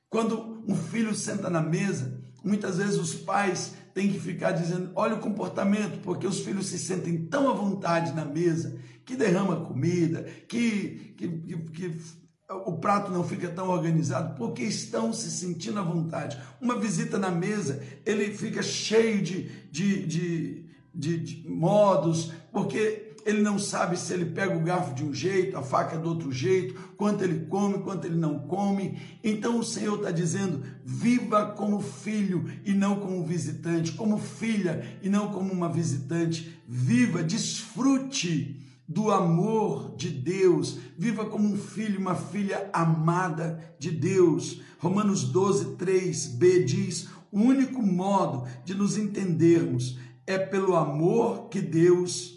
Quando 0.10 0.57
um 0.68 0.76
filho 0.76 1.16
senta 1.16 1.50
na 1.50 1.62
mesa, 1.62 2.22
muitas 2.44 2.78
vezes 2.78 2.98
os 2.98 3.14
pais 3.16 3.74
tem 3.94 4.12
que 4.12 4.20
ficar 4.20 4.52
dizendo: 4.52 4.92
olha 4.96 5.16
o 5.16 5.20
comportamento, 5.20 6.00
porque 6.02 6.28
os 6.28 6.42
filhos 6.42 6.68
se 6.68 6.78
sentem 6.78 7.26
tão 7.26 7.50
à 7.50 7.54
vontade 7.54 8.14
na 8.14 8.26
mesa 8.26 8.78
que 9.06 9.16
derrama 9.16 9.62
comida, 9.62 10.24
que, 10.48 11.14
que, 11.16 11.28
que, 11.28 11.58
que 11.58 12.02
o 12.50 12.74
prato 12.74 13.12
não 13.12 13.24
fica 13.24 13.48
tão 13.50 13.70
organizado, 13.70 14.36
porque 14.36 14.64
estão 14.64 15.14
se 15.14 15.32
sentindo 15.32 15.80
à 15.80 15.82
vontade. 15.82 16.38
Uma 16.62 16.78
visita 16.78 17.18
na 17.18 17.32
mesa, 17.32 17.82
ele 18.06 18.34
fica 18.34 18.62
cheio 18.62 19.22
de, 19.22 19.44
de, 19.72 20.06
de, 20.06 20.66
de, 20.94 21.18
de 21.18 21.50
modos, 21.50 22.32
porque 22.52 23.07
ele 23.28 23.42
não 23.42 23.60
sabe 23.60 23.98
se 23.98 24.14
ele 24.14 24.26
pega 24.26 24.56
o 24.56 24.64
garfo 24.64 24.96
de 24.96 25.04
um 25.04 25.14
jeito, 25.14 25.58
a 25.58 25.62
faca 25.62 25.98
do 25.98 26.08
outro 26.08 26.32
jeito, 26.32 26.74
quanto 26.96 27.26
ele 27.26 27.46
come, 27.48 27.80
quanto 27.80 28.06
ele 28.06 28.16
não 28.16 28.40
come. 28.40 28.98
Então 29.22 29.60
o 29.60 29.64
Senhor 29.64 29.98
está 29.98 30.12
dizendo: 30.12 30.64
viva 30.86 31.48
como 31.48 31.82
filho 31.82 32.46
e 32.64 32.74
não 32.74 33.02
como 33.02 33.26
visitante, 33.26 33.92
como 33.92 34.18
filha 34.18 34.98
e 35.02 35.10
não 35.10 35.28
como 35.28 35.52
uma 35.52 35.68
visitante. 35.68 36.58
Viva, 36.66 37.22
desfrute 37.22 38.66
do 38.88 39.12
amor 39.12 39.94
de 39.98 40.10
Deus, 40.10 40.80
viva 40.98 41.26
como 41.26 41.50
um 41.50 41.58
filho, 41.58 42.00
uma 42.00 42.16
filha 42.16 42.70
amada 42.72 43.76
de 43.78 43.92
Deus. 43.92 44.62
Romanos 44.80 45.26
12, 45.26 45.76
3b 45.76 46.64
diz: 46.64 47.10
o 47.30 47.42
único 47.42 47.82
modo 47.82 48.48
de 48.64 48.74
nos 48.74 48.98
entendermos 48.98 50.00
é 50.26 50.38
pelo 50.38 50.76
amor 50.76 51.50
que 51.50 51.60
Deus 51.60 52.37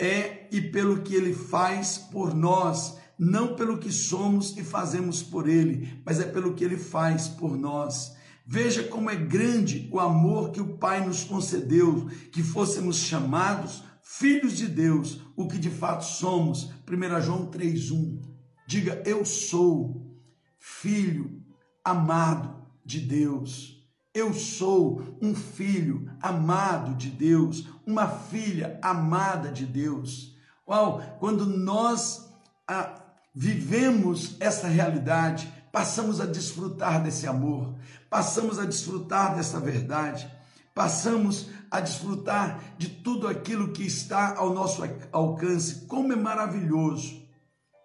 é 0.00 0.48
e 0.50 0.60
pelo 0.60 1.02
que 1.02 1.14
ele 1.14 1.34
faz 1.34 1.98
por 1.98 2.34
nós, 2.34 2.98
não 3.18 3.54
pelo 3.54 3.78
que 3.78 3.92
somos 3.92 4.56
e 4.56 4.64
fazemos 4.64 5.22
por 5.22 5.46
ele, 5.46 6.00
mas 6.04 6.18
é 6.18 6.24
pelo 6.24 6.54
que 6.54 6.64
ele 6.64 6.78
faz 6.78 7.28
por 7.28 7.56
nós. 7.56 8.16
Veja 8.46 8.82
como 8.82 9.10
é 9.10 9.14
grande 9.14 9.88
o 9.92 10.00
amor 10.00 10.50
que 10.50 10.60
o 10.60 10.78
Pai 10.78 11.06
nos 11.06 11.22
concedeu, 11.22 12.08
que 12.32 12.42
fôssemos 12.42 12.96
chamados 12.96 13.84
filhos 14.02 14.56
de 14.56 14.66
Deus, 14.66 15.20
o 15.36 15.46
que 15.46 15.58
de 15.58 15.70
fato 15.70 16.04
somos. 16.04 16.72
1 16.88 17.20
João 17.20 17.46
3:1. 17.46 18.20
Diga: 18.66 19.02
eu 19.06 19.24
sou 19.24 20.18
filho 20.58 21.42
amado 21.84 22.66
de 22.84 23.00
Deus. 23.00 23.78
Eu 24.12 24.34
sou 24.34 25.16
um 25.22 25.32
filho 25.34 26.10
amado 26.20 26.96
de 26.96 27.10
Deus, 27.10 27.68
uma 27.90 28.08
filha 28.08 28.78
amada 28.80 29.50
de 29.50 29.66
Deus. 29.66 30.36
Uau, 30.66 31.02
quando 31.18 31.44
nós 31.44 32.30
ah, 32.66 32.94
vivemos 33.34 34.36
essa 34.38 34.68
realidade, 34.68 35.52
passamos 35.72 36.20
a 36.20 36.26
desfrutar 36.26 37.02
desse 37.02 37.26
amor, 37.26 37.74
passamos 38.08 38.58
a 38.58 38.64
desfrutar 38.64 39.34
dessa 39.34 39.58
verdade, 39.58 40.30
passamos 40.74 41.48
a 41.70 41.80
desfrutar 41.80 42.60
de 42.78 42.88
tudo 42.88 43.26
aquilo 43.26 43.72
que 43.72 43.84
está 43.84 44.36
ao 44.36 44.54
nosso 44.54 44.82
alcance. 45.12 45.86
Como 45.86 46.12
é 46.12 46.16
maravilhoso 46.16 47.22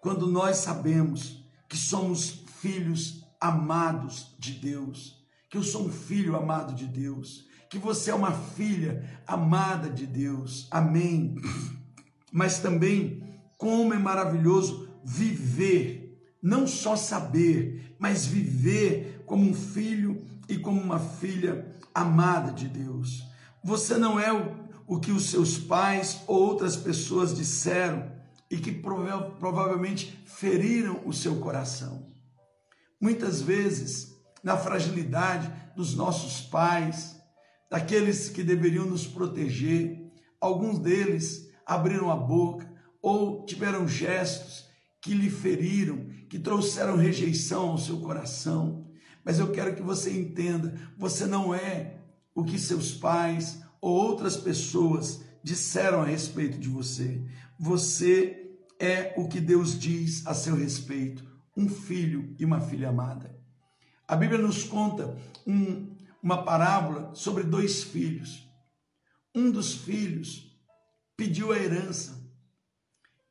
quando 0.02 0.28
nós 0.28 0.58
sabemos 0.58 1.44
que 1.68 1.78
somos 1.78 2.44
filhos 2.62 3.26
amados 3.42 4.36
de 4.38 4.54
Deus 4.54 5.26
que 5.56 5.60
eu 5.60 5.64
sou 5.64 5.86
um 5.86 5.90
filho 5.90 6.36
amado 6.36 6.74
de 6.74 6.86
Deus, 6.86 7.46
que 7.70 7.78
você 7.78 8.12
é 8.12 8.16
uma 8.16 8.32
filha 8.32 9.04
amada 9.26 9.90
de 9.90 10.06
Deus. 10.06 10.68
Amém. 10.72 11.36
Mas 12.32 12.60
também 12.60 13.24
como 13.58 13.94
é 13.94 13.98
maravilhoso 13.98 14.90
viver, 15.04 16.20
não 16.42 16.68
só 16.68 16.96
saber, 16.96 17.96
mas 18.00 18.26
viver 18.26 19.24
como 19.26 19.50
um 19.50 19.54
filho 19.54 20.24
e 20.48 20.58
como 20.58 20.82
uma 20.82 21.00
filha 21.00 21.76
amada 21.94 22.52
de 22.52 22.68
Deus. 22.68 23.24
Você 23.64 23.98
não 23.98 24.20
é 24.20 24.32
o, 24.32 24.56
o 24.86 25.00
que 25.00 25.12
os 25.12 25.30
seus 25.30 25.58
pais 25.58 26.22
ou 26.28 26.42
outras 26.42 26.76
pessoas 26.76 27.36
disseram 27.36 28.12
e 28.50 28.58
que 28.58 28.72
prova 28.72 29.32
provavelmente 29.40 30.22
feriram 30.26 31.02
o 31.06 31.14
seu 31.14 31.38
coração. 31.38 32.14
Muitas 33.02 33.42
vezes 33.42 34.16
na 34.44 34.58
fragilidade 34.58 35.52
dos 35.76 35.96
nossos 35.96 36.42
pais, 36.42 37.15
daqueles 37.70 38.30
que 38.30 38.44
deveriam 38.44 38.86
nos 38.86 39.08
proteger. 39.08 40.12
Alguns 40.40 40.80
deles 40.80 41.50
abriram 41.66 42.12
a 42.12 42.16
boca 42.16 42.72
ou 43.02 43.46
tiveram 43.46 43.88
gestos 43.88 44.66
que 45.02 45.14
lhe 45.14 45.30
feriram, 45.30 46.08
que 46.30 46.40
trouxeram 46.40 46.98
rejeição 46.98 47.70
ao 47.70 47.78
seu 47.78 48.00
coração. 48.00 48.88
Mas 49.24 49.40
eu 49.40 49.52
quero 49.52 49.76
que 49.76 49.82
você 49.82 50.12
entenda: 50.12 50.74
você 50.98 51.26
não 51.26 51.54
é 51.54 51.98
o 52.34 52.44
que 52.44 52.60
seus 52.60 52.94
pais 52.94 53.62
ou 53.80 53.94
outras 53.94 54.36
pessoas 54.36 55.24
disseram 55.44 56.02
a 56.02 56.06
respeito 56.06 56.58
de 56.58 56.68
você. 56.68 57.24
Você 57.60 58.58
é 58.80 59.14
o 59.16 59.28
que 59.28 59.40
Deus 59.40 59.78
diz 59.80 60.26
a 60.26 60.34
seu 60.34 60.56
respeito: 60.56 61.24
um 61.56 61.70
filho 61.70 62.36
e 62.40 62.46
uma 62.46 62.60
filha 62.60 62.90
amada. 62.90 63.36
A 64.08 64.16
Bíblia 64.16 64.40
nos 64.40 64.64
conta 64.64 65.18
um, 65.48 65.95
uma 66.26 66.44
parábola 66.44 67.14
sobre 67.14 67.44
dois 67.44 67.84
filhos. 67.84 68.50
Um 69.36 69.52
dos 69.52 69.76
filhos 69.76 70.60
pediu 71.16 71.54
a 71.54 71.58
herança. 71.60 72.20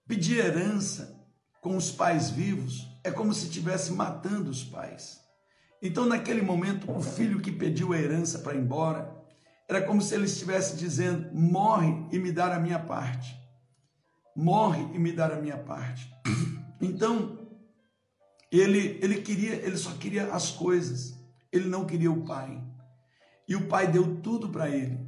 Pedir 0.07 0.39
herança 0.39 1.21
com 1.61 1.77
os 1.77 1.91
pais 1.91 2.31
vivos 2.31 2.87
é 3.03 3.11
como 3.11 3.35
se 3.35 3.47
estivesse 3.47 3.93
matando 3.93 4.49
os 4.49 4.63
pais. 4.63 5.21
Então, 5.83 6.07
naquele 6.07 6.41
momento, 6.41 6.89
o 6.89 7.03
filho 7.03 7.41
que 7.41 7.51
pediu 7.51 7.93
a 7.93 7.99
herança 7.99 8.39
para 8.39 8.55
ir 8.55 8.61
embora, 8.61 9.13
era 9.69 9.83
como 9.83 10.01
se 10.01 10.15
ele 10.15 10.27
estivesse 10.27 10.77
dizendo: 10.77 11.35
morre 11.35 12.07
e 12.13 12.19
me 12.21 12.31
dar 12.31 12.53
a 12.53 12.61
minha 12.61 12.79
parte. 12.79 13.37
Morre 14.37 14.83
e 14.95 15.01
me 15.01 15.11
dar 15.11 15.33
a 15.33 15.41
minha 15.41 15.59
parte. 15.59 16.09
Então, 16.81 17.49
ele, 18.53 19.01
ele 19.03 19.21
queria, 19.21 19.55
ele 19.55 19.77
só 19.77 19.91
queria 19.95 20.33
as 20.33 20.53
coisas. 20.53 21.19
Ele 21.51 21.69
não 21.69 21.85
queria 21.87 22.11
o 22.11 22.25
pai. 22.25 22.63
E 23.49 23.55
o 23.57 23.67
pai 23.67 23.91
deu 23.91 24.17
tudo 24.21 24.49
para 24.49 24.69
ele. 24.69 24.99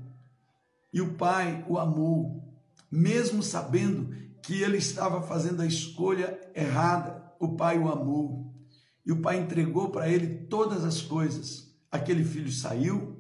E 0.92 1.00
o 1.00 1.14
pai 1.14 1.64
o 1.68 1.78
amou, 1.78 2.42
mesmo 2.90 3.42
sabendo 3.42 4.14
que 4.42 4.62
ele 4.62 4.78
estava 4.78 5.22
fazendo 5.22 5.62
a 5.62 5.66
escolha 5.66 6.38
errada. 6.54 7.32
O 7.38 7.56
pai 7.56 7.78
o 7.78 7.88
amou. 7.88 8.54
E 9.04 9.12
o 9.12 9.20
pai 9.20 9.38
entregou 9.38 9.90
para 9.90 10.08
ele 10.08 10.46
todas 10.46 10.84
as 10.84 11.02
coisas. 11.02 11.74
Aquele 11.90 12.24
filho 12.24 12.50
saiu 12.50 13.16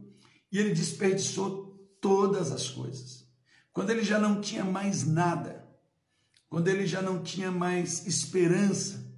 e 0.50 0.58
ele 0.58 0.74
desperdiçou 0.74 1.66
todas 2.00 2.52
as 2.52 2.68
coisas. 2.68 3.26
Quando 3.72 3.90
ele 3.90 4.02
já 4.02 4.18
não 4.18 4.40
tinha 4.40 4.64
mais 4.64 5.06
nada, 5.06 5.66
quando 6.48 6.68
ele 6.68 6.86
já 6.86 7.02
não 7.02 7.22
tinha 7.22 7.50
mais 7.50 8.06
esperança, 8.06 9.12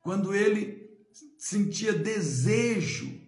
quando 0.00 0.34
ele 0.34 0.90
sentia 1.38 1.92
desejo 1.92 3.20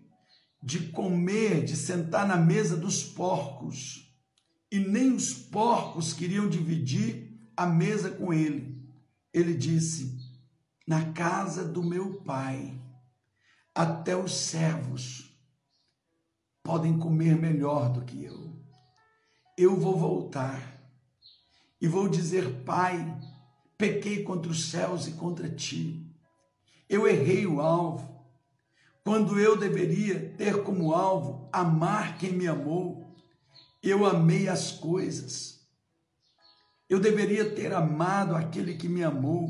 de 0.64 0.88
comer, 0.88 1.62
de 1.62 1.76
sentar 1.76 2.26
na 2.26 2.38
mesa 2.38 2.74
dos 2.74 3.04
porcos, 3.04 4.10
e 4.72 4.78
nem 4.78 5.12
os 5.12 5.34
porcos 5.34 6.14
queriam 6.14 6.48
dividir 6.48 7.38
a 7.54 7.66
mesa 7.66 8.10
com 8.10 8.32
ele. 8.32 8.82
Ele 9.32 9.52
disse: 9.52 10.18
Na 10.86 11.12
casa 11.12 11.68
do 11.68 11.82
meu 11.82 12.22
pai, 12.22 12.80
até 13.74 14.16
os 14.16 14.32
servos 14.32 15.38
podem 16.62 16.98
comer 16.98 17.36
melhor 17.36 17.92
do 17.92 18.02
que 18.02 18.24
eu. 18.24 18.56
Eu 19.58 19.78
vou 19.78 19.98
voltar 19.98 20.80
e 21.78 21.86
vou 21.86 22.08
dizer: 22.08 22.64
Pai, 22.64 23.20
pequei 23.76 24.22
contra 24.22 24.50
os 24.50 24.70
céus 24.70 25.06
e 25.06 25.12
contra 25.12 25.48
ti. 25.50 26.10
Eu 26.88 27.06
errei 27.06 27.46
o 27.46 27.60
alvo. 27.60 28.13
Quando 29.04 29.38
eu 29.38 29.54
deveria 29.54 30.34
ter 30.38 30.62
como 30.62 30.94
alvo 30.94 31.46
amar 31.52 32.16
quem 32.16 32.32
me 32.32 32.48
amou, 32.48 33.14
eu 33.82 34.06
amei 34.06 34.48
as 34.48 34.72
coisas. 34.72 35.60
Eu 36.88 36.98
deveria 36.98 37.54
ter 37.54 37.74
amado 37.74 38.34
aquele 38.34 38.74
que 38.74 38.88
me 38.88 39.04
amou. 39.04 39.46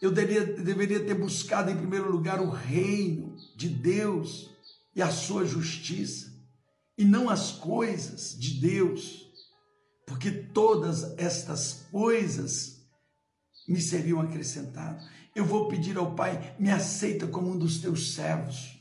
Eu 0.00 0.10
deveria, 0.10 0.46
deveria 0.56 1.04
ter 1.04 1.14
buscado 1.14 1.70
em 1.70 1.76
primeiro 1.76 2.10
lugar 2.10 2.40
o 2.40 2.48
reino 2.48 3.36
de 3.54 3.68
Deus 3.68 4.50
e 4.94 5.02
a 5.02 5.10
sua 5.10 5.44
justiça, 5.44 6.32
e 6.96 7.04
não 7.04 7.28
as 7.28 7.50
coisas 7.52 8.38
de 8.38 8.60
Deus, 8.60 9.28
porque 10.06 10.30
todas 10.30 11.18
estas 11.18 11.86
coisas 11.90 12.80
me 13.66 13.80
seriam 13.80 14.20
acrescentadas. 14.20 15.04
Eu 15.34 15.44
vou 15.44 15.68
pedir 15.68 15.96
ao 15.96 16.14
Pai, 16.14 16.54
me 16.58 16.70
aceita 16.70 17.26
como 17.26 17.50
um 17.50 17.58
dos 17.58 17.80
teus 17.80 18.14
servos. 18.14 18.78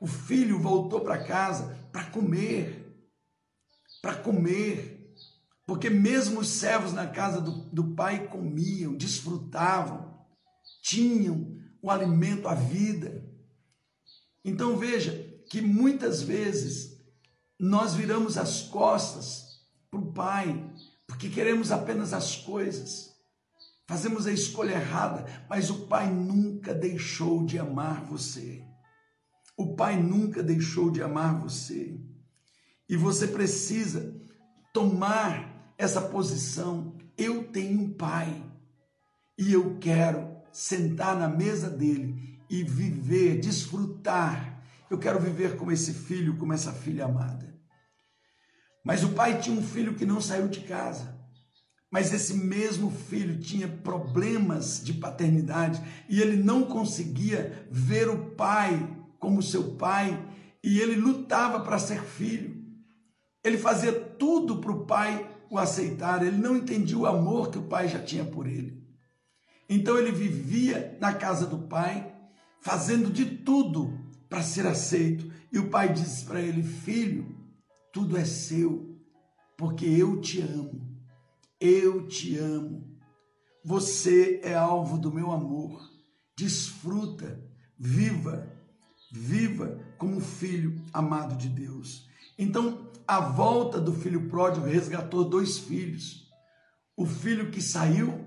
O 0.00 0.06
filho 0.06 0.58
voltou 0.58 1.00
para 1.00 1.24
casa 1.24 1.88
para 1.90 2.04
comer, 2.10 2.94
para 4.02 4.14
comer, 4.16 5.14
porque 5.64 5.88
mesmo 5.88 6.40
os 6.40 6.48
servos 6.48 6.92
na 6.92 7.06
casa 7.06 7.40
do, 7.40 7.52
do 7.70 7.94
pai 7.94 8.28
comiam, 8.28 8.94
desfrutavam, 8.94 10.14
tinham 10.82 11.56
o 11.80 11.90
alimento, 11.90 12.46
a 12.46 12.54
vida. 12.54 13.24
Então 14.44 14.76
veja, 14.76 15.12
que 15.48 15.60
muitas 15.60 16.22
vezes 16.22 16.98
nós 17.58 17.94
viramos 17.94 18.36
as 18.36 18.62
costas 18.62 19.62
para 19.90 20.00
o 20.00 20.12
Pai, 20.12 20.70
porque 21.06 21.28
queremos 21.28 21.72
apenas 21.72 22.12
as 22.12 22.36
coisas. 22.36 23.15
Fazemos 23.86 24.26
a 24.26 24.32
escolha 24.32 24.72
errada, 24.72 25.24
mas 25.48 25.70
o 25.70 25.86
Pai 25.86 26.10
nunca 26.10 26.74
deixou 26.74 27.44
de 27.44 27.58
amar 27.58 28.04
você. 28.04 28.64
O 29.56 29.74
Pai 29.74 30.00
nunca 30.00 30.42
deixou 30.42 30.90
de 30.90 31.02
amar 31.02 31.38
você. 31.38 31.98
E 32.88 32.96
você 32.96 33.28
precisa 33.28 34.14
tomar 34.72 35.72
essa 35.78 36.00
posição. 36.00 36.96
Eu 37.16 37.44
tenho 37.44 37.80
um 37.80 37.92
Pai 37.92 38.44
e 39.38 39.52
eu 39.52 39.78
quero 39.78 40.36
sentar 40.52 41.16
na 41.16 41.28
mesa 41.28 41.70
dele 41.70 42.40
e 42.50 42.62
viver, 42.62 43.38
desfrutar 43.38 44.56
eu 44.88 44.98
quero 44.98 45.18
viver 45.18 45.56
como 45.56 45.72
esse 45.72 45.92
filho, 45.92 46.36
como 46.36 46.52
essa 46.52 46.72
filha 46.72 47.06
amada. 47.06 47.54
Mas 48.84 49.02
o 49.02 49.10
pai 49.10 49.40
tinha 49.40 49.58
um 49.58 49.62
filho 49.62 49.94
que 49.94 50.06
não 50.06 50.20
saiu 50.20 50.48
de 50.48 50.60
casa. 50.60 51.15
Mas 51.90 52.12
esse 52.12 52.34
mesmo 52.34 52.90
filho 52.90 53.38
tinha 53.38 53.68
problemas 53.68 54.82
de 54.82 54.92
paternidade 54.92 55.80
e 56.08 56.20
ele 56.20 56.36
não 56.36 56.64
conseguia 56.64 57.66
ver 57.70 58.08
o 58.08 58.30
pai 58.30 58.96
como 59.18 59.42
seu 59.42 59.76
pai 59.76 60.20
e 60.62 60.80
ele 60.80 60.96
lutava 60.96 61.60
para 61.60 61.78
ser 61.78 62.02
filho. 62.02 62.56
Ele 63.42 63.56
fazia 63.56 63.92
tudo 63.92 64.58
para 64.58 64.72
o 64.72 64.84
pai 64.84 65.30
o 65.48 65.58
aceitar, 65.58 66.26
ele 66.26 66.36
não 66.36 66.56
entendia 66.56 66.98
o 66.98 67.06
amor 67.06 67.50
que 67.50 67.58
o 67.58 67.62
pai 67.62 67.88
já 67.88 68.02
tinha 68.02 68.24
por 68.24 68.46
ele. 68.46 68.84
Então 69.68 69.98
ele 69.98 70.12
vivia 70.12 70.96
na 71.00 71.12
casa 71.12 71.46
do 71.46 71.58
pai, 71.58 72.12
fazendo 72.60 73.10
de 73.10 73.24
tudo 73.24 73.98
para 74.28 74.42
ser 74.42 74.66
aceito. 74.66 75.30
E 75.52 75.58
o 75.58 75.70
pai 75.70 75.92
disse 75.92 76.24
para 76.24 76.40
ele: 76.40 76.62
Filho, 76.62 77.36
tudo 77.92 78.16
é 78.16 78.24
seu, 78.24 78.96
porque 79.56 79.86
eu 79.86 80.20
te 80.20 80.40
amo. 80.40 80.85
Eu 81.60 82.06
te 82.06 82.36
amo. 82.36 82.96
Você 83.64 84.40
é 84.42 84.54
alvo 84.54 84.98
do 84.98 85.12
meu 85.12 85.30
amor. 85.30 85.80
Desfruta, 86.36 87.42
viva, 87.78 88.52
viva 89.10 89.80
como 89.98 90.20
filho 90.20 90.80
amado 90.92 91.36
de 91.36 91.48
Deus. 91.48 92.06
Então, 92.38 92.90
a 93.08 93.20
volta 93.20 93.80
do 93.80 93.92
filho 93.92 94.28
pródigo 94.28 94.66
resgatou 94.66 95.28
dois 95.28 95.58
filhos: 95.58 96.30
o 96.96 97.06
filho 97.06 97.50
que 97.50 97.62
saiu 97.62 98.26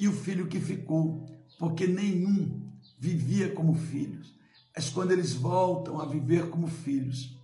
e 0.00 0.08
o 0.08 0.12
filho 0.12 0.48
que 0.48 0.58
ficou, 0.58 1.24
porque 1.58 1.86
nenhum 1.86 2.70
vivia 2.98 3.52
como 3.52 3.74
filhos. 3.74 4.34
Mas 4.74 4.90
quando 4.90 5.12
eles 5.12 5.32
voltam 5.32 6.00
a 6.00 6.06
viver 6.06 6.50
como 6.50 6.66
filhos, 6.66 7.34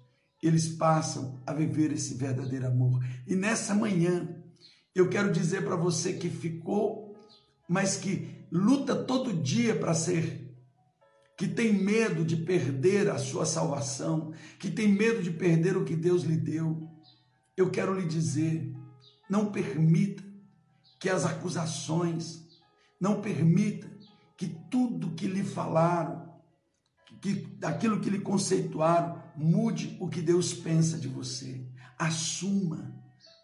eles 0.43 0.69
passam 0.69 1.41
a 1.47 1.53
viver 1.53 1.93
esse 1.93 2.15
verdadeiro 2.15 2.67
amor. 2.67 3.03
E 3.27 3.37
nessa 3.37 3.75
manhã, 3.75 4.32
eu 4.95 5.09
quero 5.09 5.33
dizer 5.33 5.65
para 5.65 5.77
você 5.77 6.13
que 6.15 6.29
ficou, 6.29 7.17
mas 7.69 7.97
que 7.97 8.47
luta 8.51 8.95
todo 8.95 9.33
dia 9.33 9.75
para 9.75 9.95
ser, 9.95 10.55
que 11.39 11.49
tem 11.49 11.73
medo 11.73 12.25
de 12.25 12.37
perder 12.37 13.09
a 13.11 13.19
sua 13.19 13.47
salvação, 13.47 14.33
que 14.59 14.71
tem 14.71 14.89
medo 14.89 15.23
de 15.23 15.31
perder 15.31 15.77
o 15.77 15.85
que 15.85 15.97
Deus 15.97 16.23
lhe 16.25 16.37
deu. 16.37 16.89
Eu 17.57 17.71
quero 17.71 17.99
lhe 17.99 18.07
dizer, 18.07 18.71
não 19.29 19.51
permita 19.51 20.23
que 21.01 21.09
as 21.09 21.25
acusações, 21.25 22.47
não 23.01 23.21
permita 23.21 23.91
que 24.37 24.47
tudo 24.71 25.15
que 25.15 25.27
lhe 25.27 25.43
falaram, 25.43 26.31
que 27.21 27.35
daquilo 27.59 28.01
que 28.01 28.11
lhe 28.11 28.21
conceituaram, 28.21 29.23
mude 29.37 29.97
o 30.01 30.09
que 30.09 30.21
Deus 30.21 30.53
pensa 30.53 30.99
de 30.99 31.09
você. 31.09 31.67
Assuma, 31.99 32.95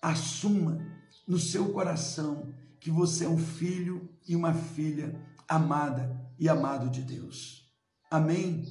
assuma 0.02 0.97
no 1.28 1.38
seu 1.38 1.68
coração 1.72 2.54
que 2.80 2.90
você 2.90 3.26
é 3.26 3.28
um 3.28 3.38
filho 3.38 4.08
e 4.26 4.34
uma 4.34 4.54
filha 4.54 5.14
amada 5.46 6.18
e 6.38 6.48
amado 6.48 6.88
de 6.88 7.02
Deus. 7.02 7.70
Amém? 8.10 8.64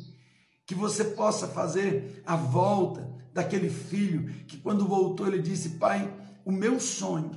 Que 0.66 0.74
você 0.74 1.04
possa 1.04 1.48
fazer 1.48 2.24
a 2.26 2.36
volta 2.36 3.08
daquele 3.32 3.70
filho 3.70 4.28
que, 4.46 4.58
quando 4.58 4.88
voltou, 4.88 5.28
ele 5.28 5.42
disse: 5.42 5.78
Pai, 5.78 6.12
o 6.44 6.52
meu 6.52 6.80
sonho 6.80 7.32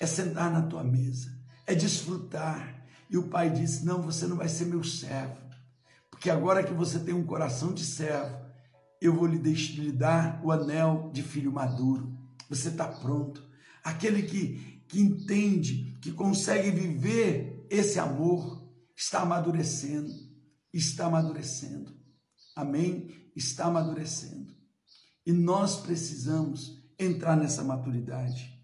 é 0.00 0.06
sentar 0.06 0.50
na 0.50 0.62
tua 0.62 0.82
mesa, 0.82 1.30
é 1.66 1.74
desfrutar. 1.74 2.74
E 3.10 3.18
o 3.18 3.28
pai 3.28 3.50
disse: 3.50 3.84
Não, 3.84 4.00
você 4.00 4.26
não 4.26 4.36
vai 4.36 4.48
ser 4.48 4.64
meu 4.64 4.82
servo 4.82 5.46
porque 6.16 6.30
agora 6.30 6.64
que 6.64 6.72
você 6.72 6.98
tem 6.98 7.14
um 7.14 7.26
coração 7.26 7.74
de 7.74 7.84
servo, 7.84 8.36
eu 9.00 9.14
vou 9.14 9.26
lhe, 9.26 9.36
lhe 9.36 9.92
dar 9.92 10.40
o 10.42 10.50
anel 10.50 11.10
de 11.12 11.22
filho 11.22 11.52
maduro. 11.52 12.18
Você 12.48 12.68
está 12.68 12.88
pronto. 12.88 13.45
Aquele 13.86 14.24
que, 14.24 14.82
que 14.88 15.00
entende, 15.00 15.96
que 16.02 16.10
consegue 16.10 16.72
viver 16.72 17.64
esse 17.70 18.00
amor, 18.00 18.68
está 18.96 19.20
amadurecendo. 19.20 20.12
Está 20.74 21.06
amadurecendo. 21.06 21.96
Amém? 22.56 23.30
Está 23.36 23.66
amadurecendo. 23.66 24.52
E 25.24 25.32
nós 25.32 25.76
precisamos 25.82 26.82
entrar 26.98 27.36
nessa 27.36 27.62
maturidade. 27.62 28.60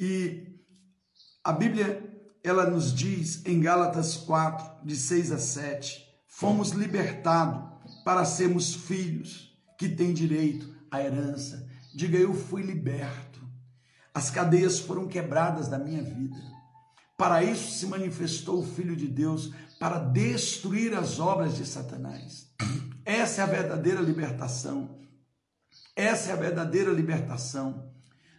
E 0.00 0.58
a 1.44 1.52
Bíblia, 1.52 2.02
ela 2.42 2.68
nos 2.68 2.92
diz 2.92 3.46
em 3.46 3.60
Gálatas 3.60 4.16
4, 4.16 4.84
de 4.84 4.96
6 4.96 5.30
a 5.30 5.38
7, 5.38 6.04
fomos 6.26 6.70
libertados 6.70 8.02
para 8.04 8.24
sermos 8.24 8.74
filhos 8.74 9.56
que 9.78 9.88
têm 9.88 10.12
direito 10.12 10.74
à 10.90 11.00
herança. 11.00 11.70
Diga, 11.94 12.18
eu 12.18 12.34
fui 12.34 12.62
liberto. 12.62 13.29
As 14.14 14.30
cadeias 14.30 14.78
foram 14.78 15.06
quebradas 15.06 15.68
da 15.68 15.78
minha 15.78 16.02
vida. 16.02 16.36
Para 17.16 17.42
isso 17.42 17.72
se 17.72 17.86
manifestou 17.86 18.60
o 18.60 18.66
Filho 18.66 18.96
de 18.96 19.06
Deus, 19.06 19.52
para 19.78 19.98
destruir 19.98 20.94
as 20.94 21.18
obras 21.18 21.56
de 21.56 21.66
Satanás. 21.66 22.48
Essa 23.04 23.40
é 23.40 23.44
a 23.44 23.46
verdadeira 23.46 24.00
libertação. 24.00 24.98
Essa 25.96 26.30
é 26.30 26.32
a 26.32 26.36
verdadeira 26.36 26.90
libertação. 26.90 27.90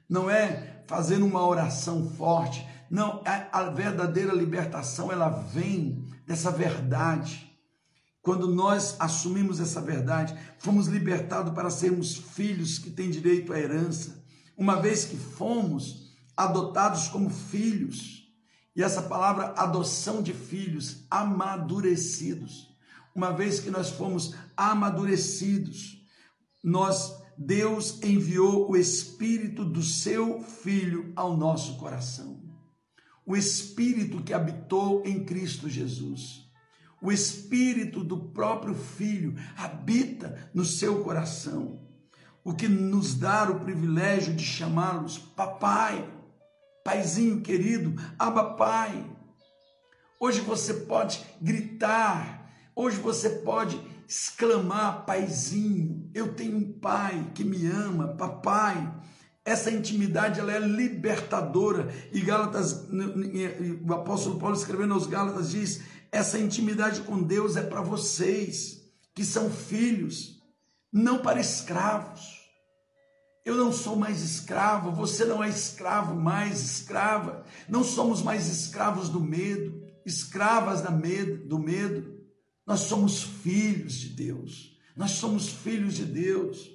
Não 0.07 0.29
é 0.29 0.83
fazendo 0.87 1.25
uma 1.25 1.45
oração 1.45 2.09
forte. 2.11 2.67
Não, 2.89 3.23
a, 3.25 3.69
verdadeira 3.69 4.33
libertação 4.33 5.11
ela 5.11 5.29
vem 5.29 6.05
dessa 6.27 6.51
verdade 6.51 7.51
quando 8.21 8.47
nós 8.47 8.95
assumimos 8.99 9.59
essa 9.59 9.81
verdade, 9.81 10.37
fomos 10.59 10.87
libertados 10.87 11.53
para 11.53 11.71
sermos 11.71 12.15
filhos 12.15 12.77
que 12.77 12.91
têm 12.91 13.09
direito 13.09 13.51
à 13.51 13.59
herança, 13.59 14.20
uma 14.61 14.79
vez 14.79 15.05
que 15.05 15.17
fomos 15.17 16.13
adotados 16.37 17.07
como 17.07 17.31
filhos. 17.31 18.31
E 18.75 18.83
essa 18.83 19.01
palavra 19.01 19.55
adoção 19.57 20.21
de 20.21 20.35
filhos, 20.35 21.03
amadurecidos. 21.09 22.69
Uma 23.15 23.33
vez 23.33 23.59
que 23.59 23.71
nós 23.71 23.89
fomos 23.89 24.35
amadurecidos, 24.55 26.05
nós 26.63 27.19
Deus 27.35 28.03
enviou 28.03 28.69
o 28.69 28.77
espírito 28.77 29.65
do 29.65 29.81
seu 29.81 30.43
filho 30.43 31.11
ao 31.15 31.35
nosso 31.35 31.77
coração. 31.77 32.39
O 33.25 33.35
espírito 33.35 34.21
que 34.21 34.31
habitou 34.31 35.01
em 35.03 35.25
Cristo 35.25 35.67
Jesus 35.67 36.51
o 37.01 37.11
espírito 37.11 38.03
do 38.03 38.15
próprio 38.29 38.75
filho 38.75 39.33
habita 39.57 40.51
no 40.53 40.63
seu 40.63 41.03
coração. 41.03 41.80
O 42.43 42.53
que 42.53 42.67
nos 42.67 43.15
dá 43.15 43.49
o 43.49 43.59
privilégio 43.59 44.33
de 44.33 44.43
chamá-los 44.43 45.17
papai, 45.17 46.07
paizinho 46.83 47.41
querido, 47.41 47.93
aba 48.17 48.55
pai. 48.55 49.05
Hoje 50.19 50.41
você 50.41 50.73
pode 50.73 51.23
gritar, 51.41 52.51
hoje 52.75 52.97
você 52.97 53.29
pode 53.29 53.79
exclamar, 54.07 55.05
paizinho, 55.05 56.09
eu 56.13 56.33
tenho 56.33 56.57
um 56.57 56.73
pai 56.73 57.31
que 57.33 57.43
me 57.43 57.65
ama, 57.67 58.09
papai. 58.09 58.93
Essa 59.43 59.71
intimidade 59.71 60.39
ela 60.39 60.53
é 60.53 60.59
libertadora. 60.59 61.87
E 62.11 62.19
Gálatas, 62.19 62.87
o 63.87 63.93
apóstolo 63.93 64.37
Paulo 64.37 64.55
escrevendo 64.55 64.93
aos 64.93 65.07
Gálatas 65.07 65.51
diz: 65.51 65.81
essa 66.11 66.37
intimidade 66.37 67.01
com 67.01 67.23
Deus 67.23 67.55
é 67.55 67.61
para 67.61 67.81
vocês 67.81 68.81
que 69.15 69.23
são 69.23 69.49
filhos, 69.49 70.40
não 70.91 71.19
para 71.19 71.39
escravos. 71.39 72.41
Eu 73.43 73.55
não 73.55 73.71
sou 73.71 73.95
mais 73.95 74.21
escravo, 74.21 74.91
você 74.91 75.25
não 75.25 75.43
é 75.43 75.49
escravo 75.49 76.15
mais, 76.15 76.61
escrava. 76.61 77.43
Não 77.67 77.83
somos 77.83 78.21
mais 78.21 78.47
escravos 78.47 79.09
do 79.09 79.19
medo, 79.19 79.81
escravas 80.05 80.81
da 80.81 80.91
medo, 80.91 81.47
do 81.47 81.57
medo. 81.57 82.19
Nós 82.65 82.81
somos 82.81 83.23
filhos 83.23 83.93
de 83.93 84.09
Deus. 84.09 84.77
Nós 84.95 85.11
somos 85.11 85.49
filhos 85.49 85.95
de 85.95 86.05
Deus. 86.05 86.69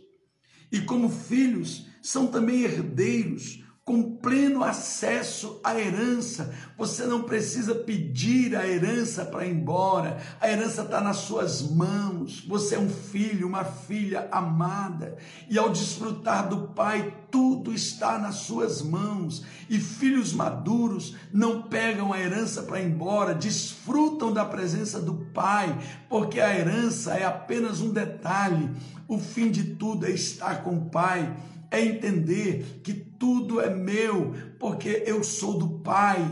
E 0.73 0.81
como 0.81 1.09
filhos, 1.09 1.87
são 2.03 2.27
também 2.27 2.63
herdeiros 2.63 3.65
com 3.87 4.17
pleno 4.17 4.65
acesso 4.65 5.61
à 5.63 5.79
herança. 5.79 6.53
Você 6.77 7.07
não 7.07 7.23
precisa 7.23 7.73
pedir 7.73 8.57
a 8.57 8.67
herança 8.67 9.25
para 9.25 9.47
ir 9.47 9.53
embora, 9.53 10.19
a 10.41 10.51
herança 10.51 10.83
está 10.83 11.01
nas 11.01 11.19
suas 11.19 11.63
mãos. 11.63 12.45
Você 12.49 12.75
é 12.75 12.81
um 12.81 12.89
filho, 12.91 13.47
uma 13.47 13.63
filha 13.63 14.29
amada, 14.33 15.17
e 15.49 15.57
ao 15.57 15.71
desfrutar 15.71 16.49
do 16.49 16.67
Pai, 16.75 17.15
tudo 17.31 17.73
está 17.73 18.19
nas 18.19 18.35
suas 18.35 18.83
mãos. 18.83 19.45
E 19.71 19.79
filhos 19.79 20.33
maduros 20.33 21.15
não 21.33 21.63
pegam 21.63 22.13
a 22.13 22.19
herança 22.19 22.65
para 22.65 22.81
ir 22.81 22.89
embora, 22.89 23.37
desfrutam 23.37 24.33
da 24.33 24.45
presença 24.45 25.01
do 25.01 25.15
Pai, 25.33 25.79
porque 26.09 26.41
a 26.41 26.53
herança 26.53 27.15
é 27.15 27.25
apenas 27.25 27.81
um 27.81 27.93
detalhe. 27.93 28.69
O 29.07 29.17
fim 29.17 29.49
de 29.49 29.63
tudo 29.63 30.07
é 30.07 30.11
estar 30.11 30.65
com 30.65 30.77
o 30.77 30.91
Pai 30.91 31.37
é 31.71 31.85
entender 31.85 32.81
que 32.83 32.95
tudo 33.19 33.61
é 33.61 33.71
meu, 33.71 34.35
porque 34.59 35.03
eu 35.07 35.23
sou 35.25 35.59
do 35.59 35.69
Pai 35.81 36.25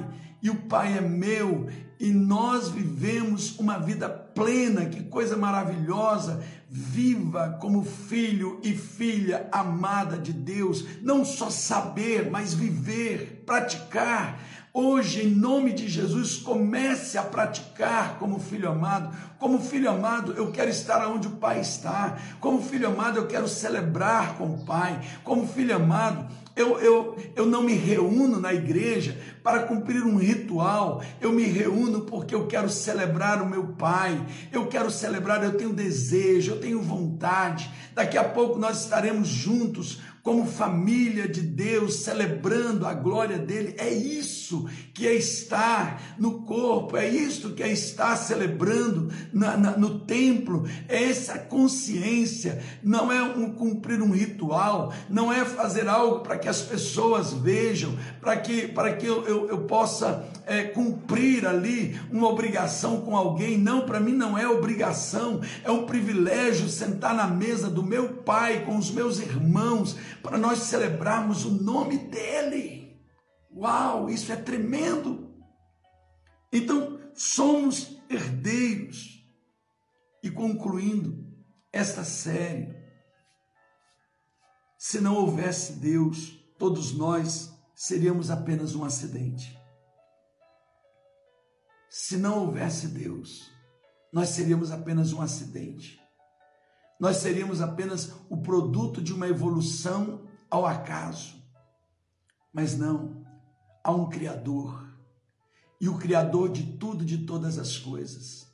e 0.42 0.50
o 0.50 0.56
Pai 0.56 0.98
é 0.98 1.00
meu 1.00 1.68
e 1.98 2.10
nós 2.10 2.68
vivemos 2.68 3.58
uma 3.58 3.78
vida 3.78 4.08
plena, 4.08 4.86
que 4.86 5.04
coisa 5.04 5.36
maravilhosa. 5.36 6.42
Viva 6.68 7.56
como 7.60 7.84
filho 7.84 8.60
e 8.62 8.74
filha 8.74 9.48
amada 9.52 10.18
de 10.18 10.32
Deus, 10.32 10.84
não 11.00 11.24
só 11.24 11.48
saber, 11.48 12.30
mas 12.30 12.52
viver, 12.52 13.42
praticar. 13.46 14.40
Hoje, 14.76 15.24
em 15.24 15.30
nome 15.30 15.72
de 15.72 15.86
Jesus, 15.88 16.36
comece 16.36 17.16
a 17.16 17.22
praticar 17.22 18.18
como 18.18 18.40
filho 18.40 18.68
amado. 18.68 19.16
Como 19.38 19.60
filho 19.60 19.88
amado, 19.88 20.32
eu 20.32 20.50
quero 20.50 20.68
estar 20.68 21.06
onde 21.06 21.28
o 21.28 21.36
Pai 21.36 21.60
está. 21.60 22.18
Como 22.40 22.60
filho 22.60 22.88
amado, 22.88 23.18
eu 23.18 23.28
quero 23.28 23.46
celebrar 23.46 24.36
com 24.36 24.46
o 24.46 24.64
Pai. 24.64 25.00
Como 25.22 25.46
filho 25.46 25.76
amado, 25.76 26.26
eu, 26.56 26.78
eu, 26.78 27.16
eu 27.34 27.46
não 27.46 27.62
me 27.62 27.74
reúno 27.74 28.38
na 28.40 28.54
igreja 28.54 29.18
para 29.42 29.64
cumprir 29.64 30.04
um 30.04 30.16
ritual, 30.16 31.02
eu 31.20 31.32
me 31.32 31.42
reúno 31.42 32.02
porque 32.02 32.34
eu 32.34 32.46
quero 32.46 32.68
celebrar 32.68 33.42
o 33.42 33.48
meu 33.48 33.68
Pai, 33.74 34.24
eu 34.52 34.66
quero 34.66 34.90
celebrar, 34.90 35.42
eu 35.42 35.56
tenho 35.56 35.72
desejo, 35.72 36.52
eu 36.52 36.60
tenho 36.60 36.80
vontade. 36.80 37.70
Daqui 37.92 38.16
a 38.16 38.24
pouco 38.24 38.58
nós 38.58 38.84
estaremos 38.84 39.26
juntos 39.26 40.00
como 40.24 40.46
família 40.46 41.28
de 41.28 41.42
Deus, 41.42 41.96
celebrando 41.96 42.86
a 42.86 42.94
glória 42.94 43.36
dele. 43.36 43.74
É 43.76 43.92
isso 43.92 44.66
que 44.94 45.06
é 45.06 45.14
estar 45.14 46.16
no 46.18 46.40
corpo, 46.44 46.96
é 46.96 47.06
isso 47.06 47.52
que 47.52 47.62
é 47.62 47.70
estar 47.70 48.16
celebrando 48.16 49.12
na, 49.30 49.54
na, 49.54 49.76
no 49.76 50.00
templo, 50.00 50.66
é 50.88 51.10
essa 51.10 51.38
consciência, 51.38 52.62
não 52.82 53.12
é 53.12 53.22
um, 53.22 53.52
cumprir 53.52 54.00
um 54.00 54.12
ritual, 54.12 54.94
não 55.10 55.30
é 55.30 55.44
fazer 55.44 55.86
algo 55.86 56.20
para 56.20 56.38
que 56.38 56.48
as 56.48 56.62
pessoas 56.62 57.34
vejam, 57.34 57.94
para 58.22 58.38
que, 58.38 58.66
para 58.68 58.96
que 58.96 59.04
eu, 59.04 59.26
eu, 59.26 59.48
eu 59.50 59.58
possa 59.66 60.26
é, 60.46 60.64
cumprir 60.64 61.46
ali 61.46 61.98
uma 62.10 62.28
obrigação 62.28 63.00
com 63.00 63.16
alguém. 63.16 63.58
Não, 63.58 63.86
para 63.86 64.00
mim 64.00 64.12
não 64.12 64.36
é 64.36 64.48
obrigação, 64.48 65.40
é 65.62 65.70
um 65.70 65.86
privilégio 65.86 66.68
sentar 66.68 67.14
na 67.14 67.26
mesa 67.26 67.70
do 67.70 67.82
meu 67.82 68.22
pai 68.22 68.64
com 68.64 68.76
os 68.76 68.90
meus 68.90 69.18
irmãos 69.18 69.96
para 70.22 70.38
nós 70.38 70.60
celebrarmos 70.60 71.44
o 71.44 71.50
nome 71.50 71.98
dele. 71.98 72.98
Uau, 73.54 74.10
isso 74.10 74.32
é 74.32 74.36
tremendo! 74.36 75.32
Então, 76.52 76.98
somos 77.14 77.98
herdeiros. 78.08 79.14
E 80.22 80.30
concluindo 80.30 81.22
esta 81.70 82.02
série, 82.02 82.74
se 84.78 85.00
não 85.00 85.16
houvesse 85.16 85.74
Deus, 85.74 86.38
todos 86.58 86.92
nós 86.92 87.52
seríamos 87.74 88.30
apenas 88.30 88.74
um 88.74 88.84
acidente. 88.84 89.58
Se 91.96 92.16
não 92.16 92.40
houvesse 92.40 92.88
Deus, 92.88 93.52
nós 94.12 94.30
seríamos 94.30 94.72
apenas 94.72 95.12
um 95.12 95.22
acidente. 95.22 96.02
Nós 96.98 97.18
seríamos 97.18 97.60
apenas 97.60 98.12
o 98.28 98.38
produto 98.38 99.00
de 99.00 99.12
uma 99.12 99.28
evolução 99.28 100.28
ao 100.50 100.66
acaso. 100.66 101.40
Mas 102.52 102.76
não, 102.76 103.24
há 103.84 103.92
um 103.92 104.08
Criador. 104.08 104.92
E 105.80 105.88
o 105.88 105.96
Criador 105.96 106.50
de 106.50 106.76
tudo, 106.78 107.04
de 107.04 107.18
todas 107.24 107.60
as 107.60 107.78
coisas. 107.78 108.52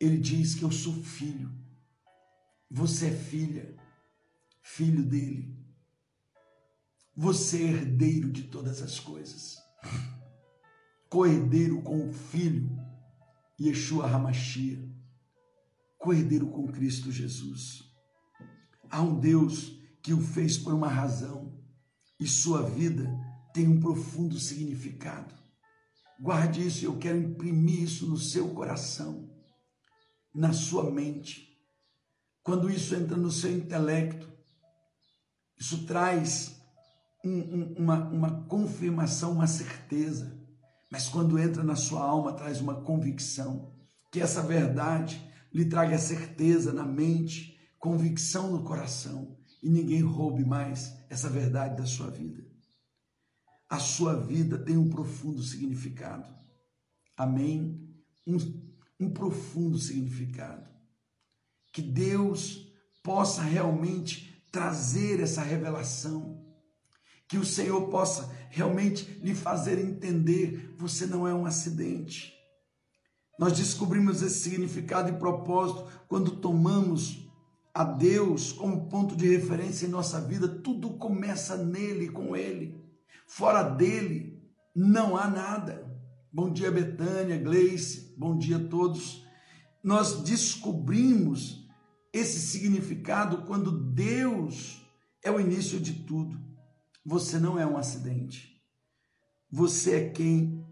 Ele 0.00 0.18
diz 0.18 0.56
que 0.56 0.64
eu 0.64 0.72
sou 0.72 0.94
filho. 0.94 1.54
Você 2.68 3.10
é 3.10 3.12
filha, 3.12 3.76
filho 4.60 5.04
dele. 5.04 5.56
Você 7.16 7.62
é 7.62 7.66
herdeiro 7.66 8.28
de 8.28 8.42
todas 8.42 8.82
as 8.82 8.98
coisas 8.98 9.56
coerdeiro 11.08 11.80
com 11.82 12.08
o 12.08 12.12
Filho, 12.12 12.70
Yeshua 13.58 14.06
Hamashia, 14.06 14.78
coerdeiro 15.98 16.48
com 16.48 16.68
Cristo 16.68 17.10
Jesus. 17.10 17.84
Há 18.90 19.00
um 19.00 19.18
Deus 19.18 19.78
que 20.02 20.12
o 20.12 20.20
fez 20.20 20.58
por 20.58 20.74
uma 20.74 20.88
razão 20.88 21.58
e 22.20 22.26
sua 22.26 22.62
vida 22.62 23.08
tem 23.54 23.66
um 23.66 23.80
profundo 23.80 24.38
significado. 24.38 25.34
Guarde 26.20 26.66
isso, 26.66 26.84
eu 26.84 26.98
quero 26.98 27.18
imprimir 27.18 27.82
isso 27.82 28.06
no 28.06 28.18
seu 28.18 28.50
coração, 28.50 29.30
na 30.34 30.52
sua 30.52 30.90
mente. 30.90 31.56
Quando 32.42 32.70
isso 32.70 32.94
entra 32.94 33.16
no 33.16 33.30
seu 33.30 33.56
intelecto, 33.56 34.30
isso 35.58 35.86
traz 35.86 36.60
um, 37.24 37.38
um, 37.38 37.74
uma, 37.78 38.08
uma 38.08 38.42
confirmação, 38.44 39.32
uma 39.32 39.46
certeza 39.46 40.37
mas 40.90 41.08
quando 41.08 41.38
entra 41.38 41.62
na 41.62 41.76
sua 41.76 42.02
alma, 42.02 42.32
traz 42.32 42.60
uma 42.60 42.82
convicção. 42.82 43.72
Que 44.10 44.20
essa 44.20 44.42
verdade 44.42 45.22
lhe 45.52 45.66
traga 45.66 45.98
certeza 45.98 46.72
na 46.72 46.84
mente, 46.84 47.58
convicção 47.78 48.50
no 48.50 48.64
coração 48.64 49.36
e 49.62 49.68
ninguém 49.68 50.00
roube 50.00 50.44
mais 50.44 50.94
essa 51.10 51.28
verdade 51.28 51.76
da 51.76 51.86
sua 51.86 52.10
vida. 52.10 52.46
A 53.68 53.78
sua 53.78 54.14
vida 54.14 54.58
tem 54.58 54.76
um 54.76 54.88
profundo 54.88 55.42
significado. 55.42 56.32
Amém? 57.16 57.94
Um, 58.26 58.38
um 58.98 59.10
profundo 59.10 59.78
significado. 59.78 60.66
Que 61.72 61.82
Deus 61.82 62.72
possa 63.02 63.42
realmente 63.42 64.42
trazer 64.50 65.20
essa 65.20 65.42
revelação 65.42 66.37
que 67.28 67.36
o 67.36 67.44
Senhor 67.44 67.88
possa 67.88 68.34
realmente 68.50 69.20
lhe 69.22 69.34
fazer 69.34 69.78
entender: 69.78 70.74
você 70.76 71.06
não 71.06 71.28
é 71.28 71.34
um 71.34 71.46
acidente. 71.46 72.34
Nós 73.38 73.52
descobrimos 73.56 74.20
esse 74.22 74.40
significado 74.40 75.10
e 75.10 75.18
propósito 75.18 75.86
quando 76.08 76.40
tomamos 76.40 77.28
a 77.72 77.84
Deus 77.84 78.50
como 78.50 78.88
ponto 78.88 79.14
de 79.14 79.28
referência 79.28 79.86
em 79.86 79.90
nossa 79.90 80.20
vida. 80.20 80.48
Tudo 80.48 80.94
começa 80.94 81.56
nele, 81.56 82.08
com 82.08 82.34
ele. 82.34 82.82
Fora 83.28 83.62
dele, 83.62 84.42
não 84.74 85.16
há 85.16 85.28
nada. 85.28 85.86
Bom 86.32 86.50
dia, 86.50 86.72
Betânia, 86.72 87.36
Gleice, 87.36 88.14
bom 88.16 88.36
dia 88.36 88.56
a 88.56 88.68
todos. 88.68 89.24
Nós 89.84 90.22
descobrimos 90.22 91.68
esse 92.12 92.40
significado 92.40 93.42
quando 93.42 93.70
Deus 93.70 94.84
é 95.22 95.30
o 95.30 95.38
início 95.38 95.78
de 95.78 95.92
tudo. 95.92 96.47
Você 97.08 97.38
não 97.38 97.58
é 97.58 97.66
um 97.66 97.78
acidente. 97.78 98.62
Você 99.50 99.94
é 99.94 100.10
quem 100.10 100.62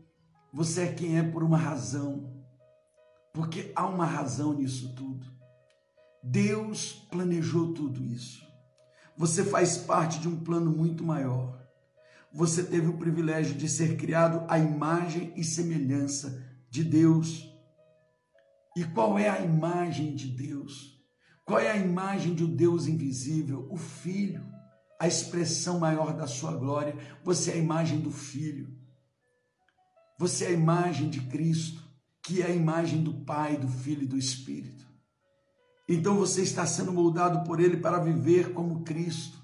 você 0.52 0.82
é 0.82 0.92
quem 0.92 1.18
é 1.18 1.22
por 1.22 1.42
uma 1.42 1.56
razão. 1.56 2.30
Porque 3.32 3.72
há 3.74 3.86
uma 3.86 4.04
razão 4.04 4.52
nisso 4.52 4.94
tudo. 4.94 5.26
Deus 6.22 6.92
planejou 7.10 7.72
tudo 7.72 8.04
isso. 8.04 8.46
Você 9.16 9.46
faz 9.46 9.78
parte 9.78 10.18
de 10.18 10.28
um 10.28 10.38
plano 10.38 10.70
muito 10.70 11.02
maior. 11.02 11.58
Você 12.30 12.62
teve 12.62 12.88
o 12.88 12.98
privilégio 12.98 13.54
de 13.54 13.66
ser 13.66 13.96
criado 13.96 14.44
à 14.46 14.58
imagem 14.58 15.32
e 15.36 15.42
semelhança 15.42 16.44
de 16.68 16.84
Deus. 16.84 17.50
E 18.76 18.84
qual 18.84 19.18
é 19.18 19.26
a 19.26 19.40
imagem 19.40 20.14
de 20.14 20.28
Deus? 20.28 21.02
Qual 21.46 21.58
é 21.58 21.70
a 21.70 21.78
imagem 21.78 22.34
de 22.34 22.44
um 22.44 22.54
Deus 22.54 22.86
invisível? 22.86 23.66
O 23.70 23.78
Filho, 23.78 24.44
a 24.98 25.06
expressão 25.06 25.78
maior 25.78 26.14
da 26.14 26.26
sua 26.26 26.52
glória. 26.52 26.96
Você 27.22 27.50
é 27.50 27.54
a 27.54 27.58
imagem 27.58 28.00
do 28.00 28.10
Filho. 28.10 28.74
Você 30.18 30.46
é 30.46 30.48
a 30.48 30.52
imagem 30.52 31.10
de 31.10 31.20
Cristo, 31.22 31.82
que 32.22 32.40
é 32.42 32.46
a 32.46 32.54
imagem 32.54 33.02
do 33.02 33.12
Pai, 33.24 33.56
do 33.56 33.68
Filho 33.68 34.02
e 34.02 34.06
do 34.06 34.16
Espírito. 34.16 34.86
Então 35.88 36.16
você 36.16 36.42
está 36.42 36.66
sendo 36.66 36.92
moldado 36.92 37.44
por 37.44 37.60
Ele 37.60 37.76
para 37.76 37.98
viver 37.98 38.52
como 38.52 38.82
Cristo, 38.82 39.38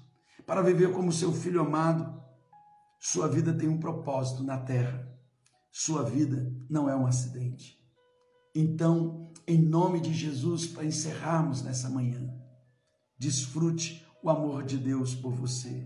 para 0.45 0.61
viver 0.61 0.91
como 0.91 1.11
seu 1.11 1.31
Filho 1.31 1.61
amado. 1.61 2.21
Sua 2.99 3.27
vida 3.27 3.53
tem 3.53 3.69
um 3.69 3.79
propósito 3.79 4.43
na 4.43 4.57
terra. 4.57 5.07
Sua 5.71 6.03
vida 6.03 6.51
não 6.69 6.89
é 6.89 6.95
um 6.95 7.05
acidente. 7.05 7.79
Então, 8.55 9.31
em 9.47 9.57
nome 9.57 9.99
de 9.99 10.13
Jesus, 10.13 10.67
para 10.67 10.85
encerrarmos 10.85 11.61
nessa 11.63 11.89
manhã, 11.89 12.31
desfrute 13.17 14.02
o 14.23 14.29
amor 14.29 14.63
de 14.63 14.77
Deus 14.77 15.13
por 15.13 15.33
você. 15.33 15.85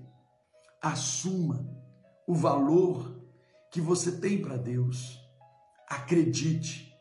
Assuma 0.79 1.67
o 2.27 2.35
valor 2.35 3.19
que 3.71 3.81
você 3.81 4.11
tem 4.11 4.39
para 4.39 4.55
Deus. 4.55 5.19
Acredite 5.89 6.95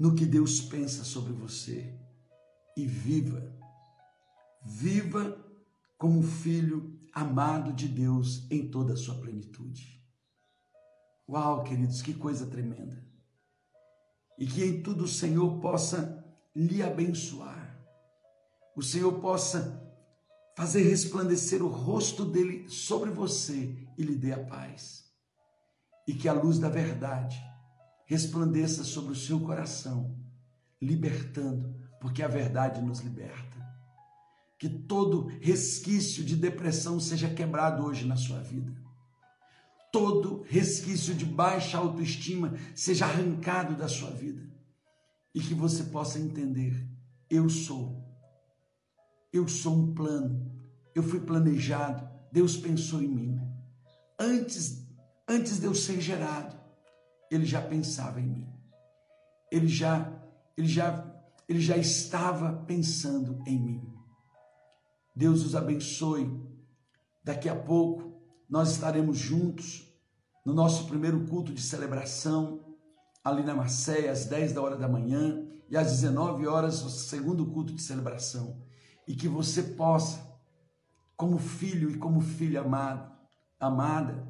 no 0.00 0.14
que 0.16 0.26
Deus 0.26 0.60
pensa 0.60 1.04
sobre 1.04 1.32
você 1.32 1.96
e 2.76 2.84
viva. 2.84 3.56
Viva 4.64 5.38
como 5.96 6.22
filho 6.22 6.98
amado 7.12 7.72
de 7.72 7.86
Deus 7.86 8.44
em 8.50 8.68
toda 8.68 8.94
a 8.94 8.96
sua 8.96 9.14
plenitude. 9.14 10.02
Uau, 11.28 11.62
queridos, 11.62 12.02
que 12.02 12.14
coisa 12.14 12.46
tremenda. 12.46 13.06
E 14.36 14.46
que 14.46 14.64
em 14.64 14.82
tudo 14.82 15.04
o 15.04 15.08
Senhor 15.08 15.60
possa 15.60 16.24
lhe 16.54 16.82
abençoar. 16.82 17.78
O 18.74 18.82
Senhor 18.82 19.20
possa 19.20 19.87
fazer 20.58 20.82
resplandecer 20.82 21.62
o 21.62 21.68
rosto 21.68 22.24
dele 22.24 22.68
sobre 22.68 23.10
você 23.10 23.72
e 23.96 24.02
lhe 24.02 24.16
dê 24.16 24.32
a 24.32 24.44
paz. 24.44 25.04
E 26.04 26.12
que 26.12 26.28
a 26.28 26.32
luz 26.32 26.58
da 26.58 26.68
verdade 26.68 27.40
resplandeça 28.06 28.82
sobre 28.82 29.12
o 29.12 29.14
seu 29.14 29.38
coração, 29.38 30.18
libertando 30.82 31.72
porque 32.00 32.24
a 32.24 32.26
verdade 32.26 32.82
nos 32.82 32.98
liberta. 32.98 33.56
Que 34.58 34.68
todo 34.68 35.28
resquício 35.40 36.24
de 36.24 36.34
depressão 36.34 36.98
seja 36.98 37.32
quebrado 37.32 37.84
hoje 37.84 38.04
na 38.04 38.16
sua 38.16 38.40
vida. 38.40 38.76
Todo 39.92 40.42
resquício 40.48 41.14
de 41.14 41.24
baixa 41.24 41.78
autoestima 41.78 42.58
seja 42.74 43.06
arrancado 43.06 43.76
da 43.76 43.86
sua 43.86 44.10
vida. 44.10 44.42
E 45.32 45.38
que 45.38 45.54
você 45.54 45.84
possa 45.84 46.18
entender: 46.18 46.84
eu 47.30 47.48
sou. 47.48 48.07
Eu 49.32 49.48
sou 49.48 49.74
um 49.74 49.94
plano. 49.94 50.50
Eu 50.94 51.02
fui 51.02 51.20
planejado. 51.20 52.08
Deus 52.32 52.56
pensou 52.56 53.02
em 53.02 53.08
mim. 53.08 53.40
Antes, 54.18 54.86
antes 55.28 55.60
de 55.60 55.66
eu 55.66 55.74
ser 55.74 56.00
gerado, 56.00 56.56
ele 57.30 57.44
já 57.44 57.60
pensava 57.60 58.20
em 58.20 58.26
mim. 58.26 58.48
Ele 59.50 59.68
já, 59.68 60.12
ele 60.56 60.68
já 60.68 61.08
ele 61.48 61.60
já 61.60 61.76
estava 61.76 62.52
pensando 62.66 63.42
em 63.46 63.58
mim. 63.58 63.94
Deus 65.16 65.44
os 65.44 65.56
abençoe. 65.56 66.46
Daqui 67.24 67.48
a 67.48 67.56
pouco 67.56 68.20
nós 68.48 68.72
estaremos 68.72 69.16
juntos 69.16 69.90
no 70.44 70.52
nosso 70.52 70.86
primeiro 70.86 71.26
culto 71.26 71.52
de 71.52 71.62
celebração, 71.62 72.60
ali 73.24 73.42
na 73.42 73.54
Macéia, 73.54 74.12
às 74.12 74.26
10 74.26 74.52
da 74.52 74.62
hora 74.62 74.76
da 74.76 74.88
manhã, 74.88 75.46
e 75.70 75.76
às 75.76 75.90
19 75.90 76.46
horas, 76.46 76.82
o 76.82 76.90
segundo 76.90 77.46
culto 77.46 77.74
de 77.74 77.82
celebração. 77.82 78.62
E 79.08 79.16
que 79.16 79.26
você 79.26 79.62
possa, 79.62 80.20
como 81.16 81.38
filho 81.38 81.90
e 81.90 81.96
como 81.96 82.20
filha 82.20 82.60
amado, 82.60 83.10
amada, 83.58 84.28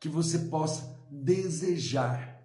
que 0.00 0.08
você 0.08 0.38
possa 0.38 0.98
desejar 1.10 2.40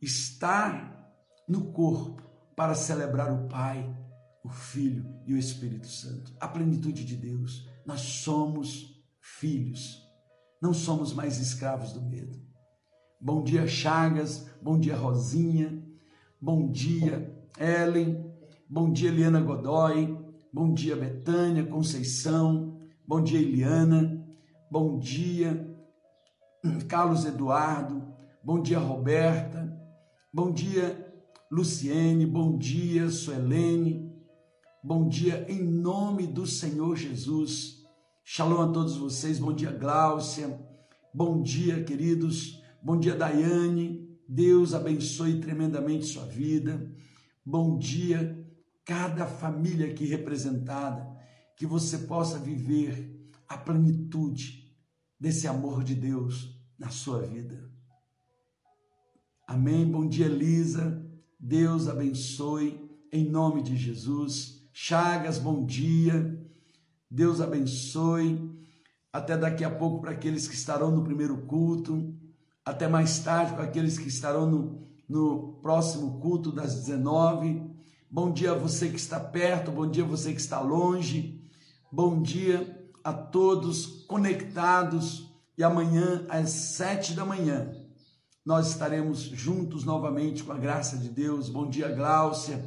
estar 0.00 1.10
no 1.48 1.72
corpo 1.72 2.22
para 2.54 2.74
celebrar 2.74 3.32
o 3.32 3.48
Pai, 3.48 3.96
o 4.44 4.50
Filho 4.50 5.06
e 5.26 5.32
o 5.32 5.38
Espírito 5.38 5.86
Santo. 5.86 6.32
A 6.38 6.46
plenitude 6.46 7.04
de 7.04 7.16
Deus. 7.16 7.66
Nós 7.86 8.00
somos 8.00 9.02
filhos, 9.20 10.06
não 10.60 10.74
somos 10.74 11.14
mais 11.14 11.38
escravos 11.38 11.92
do 11.92 12.02
medo. 12.02 12.38
Bom 13.20 13.42
dia, 13.42 13.66
Chagas. 13.66 14.46
Bom 14.60 14.78
dia, 14.78 14.96
Rosinha. 14.96 15.82
Bom 16.40 16.70
dia, 16.70 17.48
Ellen. 17.58 18.30
Bom 18.68 18.92
dia, 18.92 19.08
Eliana 19.08 19.40
Godoy. 19.40 20.21
Bom 20.52 20.74
dia, 20.74 20.94
Betânia, 20.94 21.64
Conceição. 21.64 22.78
Bom 23.06 23.22
dia, 23.22 23.40
Eliana. 23.40 24.22
Bom 24.70 24.98
dia, 24.98 25.66
Carlos 26.88 27.24
Eduardo. 27.24 28.02
Bom 28.44 28.60
dia, 28.60 28.78
Roberta. 28.78 29.72
Bom 30.34 30.50
dia, 30.50 31.12
Luciene, 31.50 32.24
bom 32.24 32.56
dia, 32.56 33.10
Suelene, 33.10 34.10
bom 34.82 35.06
dia 35.06 35.44
em 35.46 35.62
nome 35.62 36.26
do 36.26 36.46
Senhor 36.46 36.96
Jesus. 36.96 37.84
Shalom 38.24 38.62
a 38.62 38.72
todos 38.72 38.96
vocês, 38.96 39.38
bom 39.38 39.52
dia, 39.52 39.70
Gláucia, 39.70 40.58
bom 41.12 41.42
dia, 41.42 41.84
queridos, 41.84 42.58
bom 42.82 42.98
dia, 42.98 43.14
Daiane, 43.14 44.08
Deus 44.26 44.72
abençoe 44.72 45.40
tremendamente 45.40 46.06
sua 46.06 46.24
vida, 46.24 46.90
bom 47.44 47.76
dia, 47.76 48.41
cada 48.84 49.26
família 49.26 49.90
aqui 49.90 50.04
representada, 50.06 51.06
que 51.56 51.66
você 51.66 51.98
possa 51.98 52.38
viver 52.38 53.30
a 53.48 53.56
plenitude 53.56 54.74
desse 55.18 55.46
amor 55.46 55.84
de 55.84 55.94
Deus 55.94 56.58
na 56.78 56.88
sua 56.88 57.22
vida. 57.22 57.70
Amém. 59.46 59.88
Bom 59.88 60.08
dia, 60.08 60.26
Elisa. 60.26 61.04
Deus 61.38 61.88
abençoe 61.88 62.80
em 63.12 63.28
nome 63.28 63.62
de 63.62 63.76
Jesus. 63.76 64.66
Chagas, 64.72 65.38
bom 65.38 65.64
dia. 65.64 66.40
Deus 67.10 67.40
abençoe. 67.40 68.50
Até 69.12 69.36
daqui 69.36 69.62
a 69.62 69.70
pouco 69.70 70.00
para 70.00 70.12
aqueles 70.12 70.48
que 70.48 70.54
estarão 70.54 70.90
no 70.90 71.04
primeiro 71.04 71.36
culto. 71.46 72.14
Até 72.64 72.88
mais 72.88 73.18
tarde 73.18 73.52
para 73.52 73.64
aqueles 73.64 73.98
que 73.98 74.08
estarão 74.08 74.50
no, 74.50 74.88
no 75.06 75.58
próximo 75.60 76.18
culto 76.20 76.50
das 76.50 76.74
19. 76.74 77.71
Bom 78.14 78.30
dia 78.30 78.52
a 78.52 78.54
você 78.54 78.90
que 78.90 78.98
está 78.98 79.18
perto, 79.18 79.70
bom 79.70 79.90
dia 79.90 80.04
a 80.04 80.06
você 80.06 80.34
que 80.34 80.40
está 80.40 80.60
longe. 80.60 81.40
Bom 81.90 82.20
dia 82.20 82.86
a 83.02 83.10
todos 83.10 84.04
conectados. 84.06 85.32
E 85.56 85.64
amanhã 85.64 86.26
às 86.28 86.50
sete 86.50 87.14
da 87.14 87.24
manhã 87.24 87.74
nós 88.44 88.68
estaremos 88.68 89.20
juntos 89.20 89.84
novamente 89.84 90.44
com 90.44 90.52
a 90.52 90.58
graça 90.58 90.98
de 90.98 91.08
Deus. 91.08 91.48
Bom 91.48 91.70
dia, 91.70 91.88
Gláucia. 91.88 92.62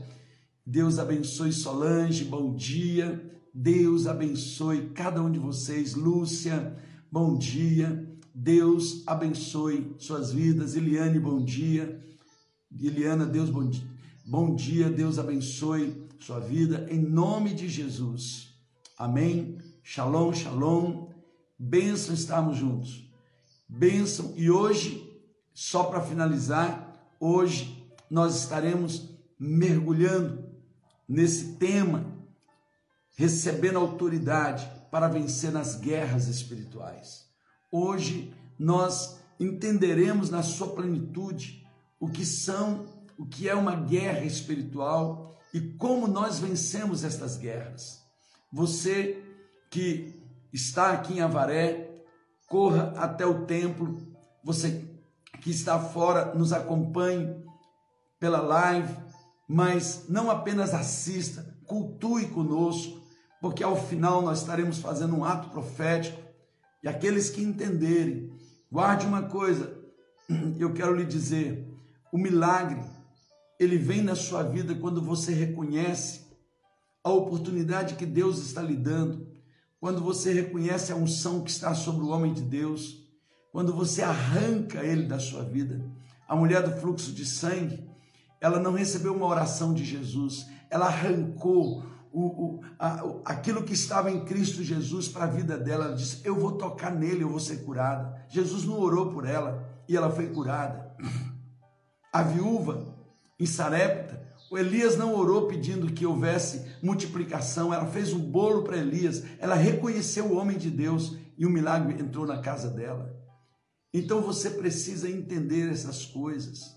Deus 0.66 0.98
abençoe 0.98 1.54
Solange. 1.54 2.26
Bom 2.26 2.56
dia. 2.56 3.32
Deus 3.54 4.08
abençoe 4.08 4.90
cada 4.96 5.22
um 5.22 5.32
de 5.32 5.38
vocês. 5.38 5.94
Lúcia, 5.94 6.76
bom 7.12 7.38
dia. 7.38 8.04
Deus 8.34 9.04
abençoe 9.06 9.94
suas 10.00 10.32
vidas. 10.32 10.76
Eliane, 10.76 11.20
bom 11.20 11.40
dia. 11.40 12.04
Eliana, 12.82 13.28
Deus, 13.28 13.52
bom 13.52 13.70
dia. 13.70 13.95
Bom 14.28 14.56
dia, 14.56 14.90
Deus 14.90 15.20
abençoe 15.20 16.10
sua 16.20 16.40
vida, 16.40 16.88
em 16.90 17.00
nome 17.00 17.54
de 17.54 17.70
Jesus. 17.70 18.58
Amém. 18.98 19.60
Shalom, 19.84 20.34
shalom. 20.34 21.10
Bênção 21.60 22.16
estarmos 22.16 22.58
juntos. 22.58 23.08
Bênção. 23.70 24.34
E 24.36 24.50
hoje 24.50 25.16
só 25.54 25.84
para 25.84 26.02
finalizar, 26.02 27.08
hoje 27.20 27.88
nós 28.10 28.36
estaremos 28.36 29.16
mergulhando 29.40 30.44
nesse 31.08 31.58
tema, 31.58 32.12
recebendo 33.16 33.78
autoridade 33.78 34.68
para 34.90 35.08
vencer 35.08 35.52
nas 35.52 35.76
guerras 35.76 36.28
espirituais. 36.28 37.30
Hoje 37.72 38.34
nós 38.58 39.20
entenderemos 39.40 40.32
na 40.32 40.42
sua 40.42 40.70
plenitude 40.70 41.64
o 42.00 42.10
que 42.10 42.26
são, 42.26 42.88
o 43.18 43.26
que 43.26 43.48
é 43.50 43.56
uma 43.56 43.76
guerra 43.76 44.24
espiritual 44.26 45.38
e 45.54 45.60
como 45.60 46.08
nós 46.08 46.40
vencemos 46.40 47.04
estas 47.04 47.38
guerras. 47.38 48.04
Você 48.52 49.24
que 49.70 50.22
está 50.52 50.92
aqui 50.92 51.16
em 51.16 51.22
Avaré, 51.22 51.92
corra 52.48 52.94
até 52.98 53.26
o 53.26 53.46
templo. 53.46 53.98
Você 54.44 54.86
que 55.42 55.50
está 55.50 55.80
fora 55.80 56.34
nos 56.34 56.54
acompanhe 56.54 57.36
pela 58.20 58.42
live, 58.42 58.96
mas 59.48 60.06
não 60.10 60.32
apenas 60.32 60.74
assista, 60.74 61.56
cultue 61.66 62.28
conosco, 62.28 63.04
porque 63.42 63.64
ao 63.64 63.76
final 63.76 64.22
nós 64.22 64.40
estaremos 64.40 64.80
fazendo 64.80 65.16
um 65.16 65.24
ato 65.24 65.50
profético 65.50 66.26
e 66.82 66.88
aqueles 66.88 67.30
que 67.30 67.42
entenderem, 67.42 68.32
guarde 68.72 69.08
uma 69.08 69.24
coisa, 69.24 69.76
eu 70.60 70.72
quero 70.74 70.96
lhe 70.96 71.06
dizer, 71.06 71.68
o 72.12 72.18
milagre 72.18 72.95
ele 73.60 73.78
vem 73.78 74.02
na 74.02 74.16
sua 74.16 74.44
vida 74.44 74.76
quando 74.76 75.02
você 75.02 75.34
reconhece 75.34 76.26
a 77.04 77.10
oportunidade 77.10 77.96
que 77.96 78.06
Deus 78.06 78.40
está 78.40 78.62
lhe 78.62 78.76
dando, 78.76 79.28
quando 79.80 80.02
você 80.02 80.34
reconhece 80.34 80.92
a 80.92 80.96
unção 80.96 81.44
que 81.44 81.52
está 81.52 81.74
sobre 81.76 82.04
o 82.04 82.10
homem 82.10 82.34
de 82.34 82.42
Deus, 82.42 83.06
quando 83.52 83.74
você 83.74 84.02
arranca 84.02 84.84
ele 84.84 85.04
da 85.04 85.20
sua 85.20 85.44
vida. 85.44 85.86
A 86.28 86.36
mulher 86.36 86.64
do 86.64 86.76
fluxo 86.82 87.12
de 87.12 87.26
sangue, 87.26 87.88
ela 88.42 88.60
não 88.60 88.74
recebeu 88.74 89.14
uma 89.14 89.28
oração 89.28 89.74
de 89.74 89.86
Jesus, 89.86 90.48
ela 90.70 90.88
arrancou 90.88 91.86
o, 92.12 92.26
o, 92.26 92.62
a, 92.80 93.04
aquilo 93.26 93.64
que 93.64 93.74
estava 93.74 94.10
em 94.10 94.26
Cristo 94.26 94.64
Jesus 94.64 95.08
para 95.08 95.26
a 95.26 95.28
vida 95.28 95.58
dela. 95.58 95.86
Ela 95.86 95.96
disse: 95.96 96.22
Eu 96.24 96.36
vou 96.36 96.54
tocar 96.54 96.90
nele, 96.90 97.24
eu 97.24 97.30
vou 97.30 97.40
ser 97.40 97.58
curada. 97.58 98.26
Jesus 98.30 98.66
não 98.66 98.80
orou 98.80 99.12
por 99.12 99.28
ela 99.28 99.64
e 99.88 99.96
ela 99.96 100.10
foi 100.10 100.28
curada. 100.30 100.96
A 102.12 102.24
viúva 102.24 102.95
em 103.40 103.46
Sarepta, 103.46 104.26
o 104.50 104.58
Elias 104.58 104.96
não 104.96 105.14
orou 105.14 105.48
pedindo 105.48 105.92
que 105.92 106.06
houvesse 106.06 106.66
multiplicação, 106.82 107.74
ela 107.74 107.88
fez 107.88 108.14
um 108.14 108.20
bolo 108.20 108.64
para 108.64 108.78
Elias, 108.78 109.24
ela 109.40 109.56
reconheceu 109.56 110.26
o 110.26 110.38
homem 110.38 110.58
de 110.58 110.70
Deus 110.70 111.18
e 111.38 111.46
o 111.46 111.50
milagre 111.50 112.02
entrou 112.02 112.26
na 112.26 112.40
casa 112.42 112.70
dela. 112.70 113.14
Então 113.94 114.22
você 114.22 114.50
precisa 114.50 115.10
entender 115.10 115.72
essas 115.72 116.06
coisas. 116.06 116.76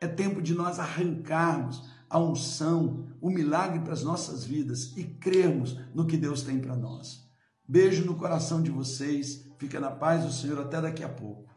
É 0.00 0.06
tempo 0.06 0.42
de 0.42 0.54
nós 0.54 0.78
arrancarmos 0.78 1.82
a 2.10 2.18
unção, 2.18 3.08
o 3.20 3.30
milagre 3.30 3.80
para 3.80 3.92
as 3.92 4.02
nossas 4.02 4.44
vidas 4.44 4.92
e 4.96 5.04
crermos 5.04 5.78
no 5.94 6.06
que 6.06 6.16
Deus 6.16 6.42
tem 6.42 6.58
para 6.58 6.76
nós. 6.76 7.22
Beijo 7.66 8.04
no 8.04 8.16
coração 8.16 8.60
de 8.60 8.70
vocês, 8.70 9.48
fica 9.58 9.80
na 9.80 9.90
paz 9.90 10.24
do 10.24 10.32
Senhor, 10.32 10.60
até 10.60 10.80
daqui 10.80 11.02
a 11.02 11.08
pouco. 11.08 11.51